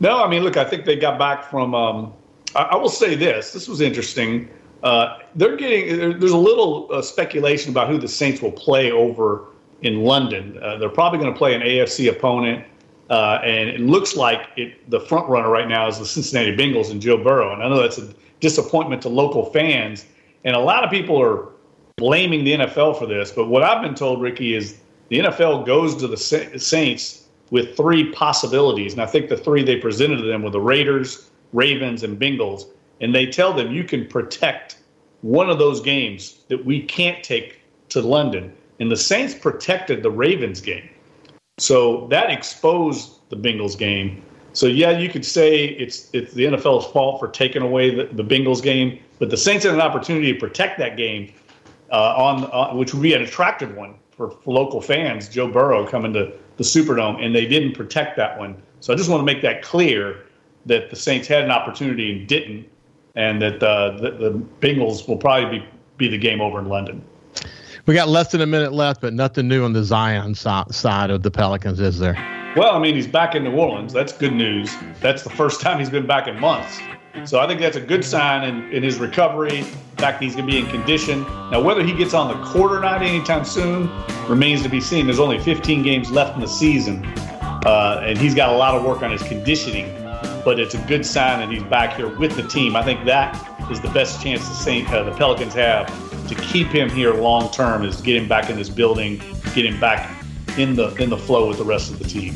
No, 0.00 0.22
I 0.22 0.28
mean, 0.28 0.42
look, 0.42 0.58
I 0.58 0.64
think 0.64 0.84
they 0.84 0.96
got 0.96 1.18
back 1.18 1.44
from. 1.44 1.74
Um, 1.74 2.12
I, 2.54 2.62
I, 2.62 2.76
will 2.76 2.90
say 2.90 3.14
this: 3.14 3.52
this 3.52 3.66
was 3.66 3.80
interesting. 3.80 4.50
Uh, 4.82 5.18
they're 5.34 5.56
getting 5.56 6.18
there's 6.18 6.32
a 6.32 6.36
little 6.36 6.88
uh, 6.92 7.02
speculation 7.02 7.70
about 7.70 7.88
who 7.88 7.98
the 7.98 8.08
Saints 8.08 8.42
will 8.42 8.52
play 8.52 8.92
over 8.92 9.46
in 9.82 10.02
London. 10.02 10.58
Uh, 10.62 10.76
they're 10.76 10.88
probably 10.88 11.18
going 11.18 11.32
to 11.32 11.38
play 11.38 11.54
an 11.54 11.62
AFC 11.62 12.10
opponent, 12.10 12.64
uh, 13.10 13.40
and 13.42 13.68
it 13.68 13.80
looks 13.80 14.16
like 14.16 14.48
it, 14.56 14.88
the 14.90 15.00
front 15.00 15.28
runner 15.28 15.50
right 15.50 15.68
now 15.68 15.88
is 15.88 15.98
the 15.98 16.06
Cincinnati 16.06 16.56
Bengals 16.56 16.90
and 16.90 17.00
Joe 17.00 17.22
Burrow. 17.22 17.52
And 17.52 17.62
I 17.62 17.68
know 17.68 17.80
that's 17.80 17.98
a 17.98 18.12
disappointment 18.40 19.02
to 19.02 19.08
local 19.08 19.46
fans, 19.46 20.06
and 20.44 20.54
a 20.54 20.60
lot 20.60 20.84
of 20.84 20.90
people 20.90 21.20
are 21.20 21.48
blaming 21.96 22.44
the 22.44 22.52
NFL 22.52 22.98
for 22.98 23.06
this. 23.06 23.30
But 23.30 23.46
what 23.46 23.62
I've 23.62 23.82
been 23.82 23.94
told, 23.94 24.20
Ricky, 24.20 24.54
is 24.54 24.78
the 25.08 25.20
NFL 25.20 25.66
goes 25.66 25.96
to 25.96 26.06
the 26.06 26.16
Saints 26.16 27.26
with 27.50 27.76
three 27.76 28.10
possibilities. 28.12 28.92
And 28.92 29.02
I 29.02 29.06
think 29.06 29.28
the 29.28 29.36
three 29.36 29.62
they 29.62 29.76
presented 29.76 30.16
to 30.18 30.24
them 30.24 30.42
were 30.42 30.50
the 30.50 30.60
Raiders, 30.60 31.30
Ravens, 31.52 32.02
and 32.02 32.18
Bengals. 32.18 32.66
And 33.00 33.14
they 33.14 33.26
tell 33.26 33.52
them 33.52 33.72
you 33.72 33.84
can 33.84 34.06
protect 34.06 34.78
one 35.22 35.50
of 35.50 35.58
those 35.58 35.80
games 35.80 36.40
that 36.48 36.64
we 36.64 36.82
can't 36.82 37.22
take 37.22 37.60
to 37.90 38.00
London. 38.00 38.52
And 38.80 38.90
the 38.90 38.96
Saints 38.96 39.34
protected 39.34 40.02
the 40.02 40.10
Ravens 40.10 40.60
game. 40.60 40.88
So 41.58 42.06
that 42.08 42.30
exposed 42.30 43.28
the 43.30 43.36
Bengals 43.36 43.78
game. 43.78 44.22
So 44.52 44.66
yeah, 44.66 44.90
you 44.90 45.08
could 45.08 45.24
say 45.24 45.66
it's 45.66 46.08
it's 46.12 46.32
the 46.32 46.44
NFL's 46.44 46.86
fault 46.92 47.20
for 47.20 47.28
taking 47.28 47.62
away 47.62 47.94
the, 47.94 48.04
the 48.12 48.22
Bengals 48.22 48.62
game, 48.62 48.98
but 49.18 49.30
the 49.30 49.36
Saints 49.36 49.64
had 49.64 49.74
an 49.74 49.80
opportunity 49.80 50.32
to 50.32 50.38
protect 50.38 50.78
that 50.78 50.96
game 50.96 51.32
uh, 51.90 52.14
on, 52.16 52.50
uh, 52.52 52.74
which 52.74 52.94
would 52.94 53.02
be 53.02 53.14
an 53.14 53.22
attractive 53.22 53.74
one 53.74 53.94
for, 54.10 54.30
for 54.30 54.54
local 54.54 54.80
fans. 54.80 55.28
Joe 55.28 55.48
Burrow 55.48 55.86
coming 55.86 56.12
to 56.14 56.32
the 56.56 56.64
Superdome, 56.64 57.24
and 57.24 57.34
they 57.34 57.46
didn't 57.46 57.72
protect 57.72 58.16
that 58.16 58.38
one. 58.38 58.60
So 58.80 58.92
I 58.92 58.96
just 58.96 59.10
want 59.10 59.20
to 59.20 59.24
make 59.24 59.42
that 59.42 59.62
clear 59.62 60.24
that 60.66 60.90
the 60.90 60.96
Saints 60.96 61.28
had 61.28 61.44
an 61.44 61.50
opportunity 61.50 62.12
and 62.12 62.26
didn't, 62.26 62.68
and 63.16 63.42
that 63.42 63.62
uh, 63.62 63.96
the, 63.96 64.10
the 64.10 64.30
Bengals 64.60 65.08
will 65.08 65.16
probably 65.16 65.58
be, 65.58 65.66
be 65.96 66.08
the 66.08 66.18
game 66.18 66.40
over 66.40 66.58
in 66.58 66.68
London. 66.68 67.04
We 67.86 67.94
got 67.94 68.08
less 68.08 68.32
than 68.32 68.40
a 68.40 68.46
minute 68.46 68.72
left, 68.72 69.00
but 69.00 69.14
nothing 69.14 69.48
new 69.48 69.64
on 69.64 69.72
the 69.72 69.84
Zion 69.84 70.34
side 70.34 71.10
of 71.10 71.22
the 71.22 71.30
Pelicans, 71.30 71.80
is 71.80 71.98
there? 71.98 72.14
Well, 72.56 72.74
I 72.74 72.78
mean, 72.78 72.94
he's 72.94 73.06
back 73.06 73.34
in 73.34 73.44
New 73.44 73.52
Orleans. 73.52 73.92
That's 73.92 74.12
good 74.12 74.32
news. 74.32 74.74
That's 75.00 75.22
the 75.22 75.30
first 75.30 75.60
time 75.62 75.78
he's 75.78 75.90
been 75.90 76.06
back 76.06 76.26
in 76.26 76.38
months. 76.38 76.78
So 77.24 77.38
I 77.38 77.46
think 77.46 77.60
that's 77.60 77.76
a 77.76 77.80
good 77.80 78.04
sign 78.04 78.46
in, 78.46 78.70
in 78.72 78.82
his 78.82 78.98
recovery. 78.98 79.62
The 79.62 80.02
fact 80.02 80.22
he's 80.22 80.34
going 80.34 80.46
to 80.46 80.52
be 80.52 80.58
in 80.58 80.66
condition. 80.66 81.22
Now, 81.50 81.62
whether 81.62 81.82
he 81.82 81.94
gets 81.94 82.12
on 82.12 82.28
the 82.28 82.44
court 82.46 82.72
or 82.72 82.80
not 82.80 83.02
anytime 83.02 83.44
soon 83.44 83.90
remains 84.28 84.62
to 84.64 84.68
be 84.68 84.80
seen. 84.80 85.06
There's 85.06 85.20
only 85.20 85.38
15 85.38 85.82
games 85.82 86.10
left 86.10 86.34
in 86.34 86.40
the 86.40 86.48
season, 86.48 87.06
uh, 87.64 88.02
and 88.04 88.18
he's 88.18 88.34
got 88.34 88.52
a 88.52 88.56
lot 88.56 88.74
of 88.74 88.84
work 88.84 89.02
on 89.02 89.10
his 89.10 89.22
conditioning. 89.22 89.86
But 90.46 90.60
it's 90.60 90.76
a 90.76 90.82
good 90.86 91.04
sign 91.04 91.40
that 91.40 91.50
he's 91.50 91.64
back 91.64 91.96
here 91.96 92.06
with 92.08 92.36
the 92.36 92.44
team. 92.44 92.76
I 92.76 92.84
think 92.84 93.04
that 93.04 93.34
is 93.68 93.80
the 93.80 93.88
best 93.88 94.22
chance 94.22 94.48
the 94.48 94.54
Saint, 94.54 94.88
uh, 94.92 95.02
the 95.02 95.10
Pelicans 95.10 95.54
have 95.54 95.88
to 96.28 96.36
keep 96.36 96.68
him 96.68 96.88
here 96.88 97.14
long 97.14 97.50
term 97.50 97.84
is 97.84 98.00
get 98.00 98.14
him 98.14 98.28
back 98.28 98.48
in 98.48 98.54
this 98.54 98.68
building, 98.68 99.20
get 99.56 99.66
him 99.66 99.80
back 99.80 100.08
in 100.56 100.76
the 100.76 100.94
in 101.02 101.10
the 101.10 101.18
flow 101.18 101.48
with 101.48 101.58
the 101.58 101.64
rest 101.64 101.90
of 101.90 101.98
the 101.98 102.04
team. 102.04 102.32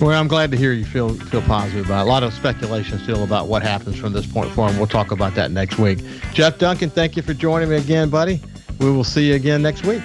Well, 0.00 0.20
I'm 0.20 0.26
glad 0.26 0.50
to 0.50 0.56
hear 0.56 0.72
you 0.72 0.84
feel 0.84 1.10
feel 1.10 1.40
positive 1.42 1.86
about 1.86 2.00
it. 2.00 2.08
A 2.08 2.10
lot 2.10 2.24
of 2.24 2.34
speculation 2.34 2.98
still 2.98 3.22
about 3.22 3.46
what 3.46 3.62
happens 3.62 3.96
from 3.96 4.12
this 4.12 4.26
point 4.26 4.50
forward. 4.50 4.76
We'll 4.76 4.88
talk 4.88 5.12
about 5.12 5.36
that 5.36 5.52
next 5.52 5.78
week. 5.78 6.00
Jeff 6.32 6.58
Duncan, 6.58 6.90
thank 6.90 7.16
you 7.16 7.22
for 7.22 7.32
joining 7.32 7.68
me 7.68 7.76
again, 7.76 8.10
buddy. 8.10 8.40
We 8.80 8.90
will 8.90 9.04
see 9.04 9.28
you 9.28 9.36
again 9.36 9.62
next 9.62 9.86
week. 9.86 10.02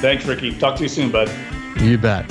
Thanks, 0.00 0.26
Ricky. 0.26 0.54
Talk 0.58 0.76
to 0.76 0.82
you 0.82 0.90
soon, 0.90 1.10
bud. 1.10 1.30
You 1.80 1.96
bet. 1.96 2.30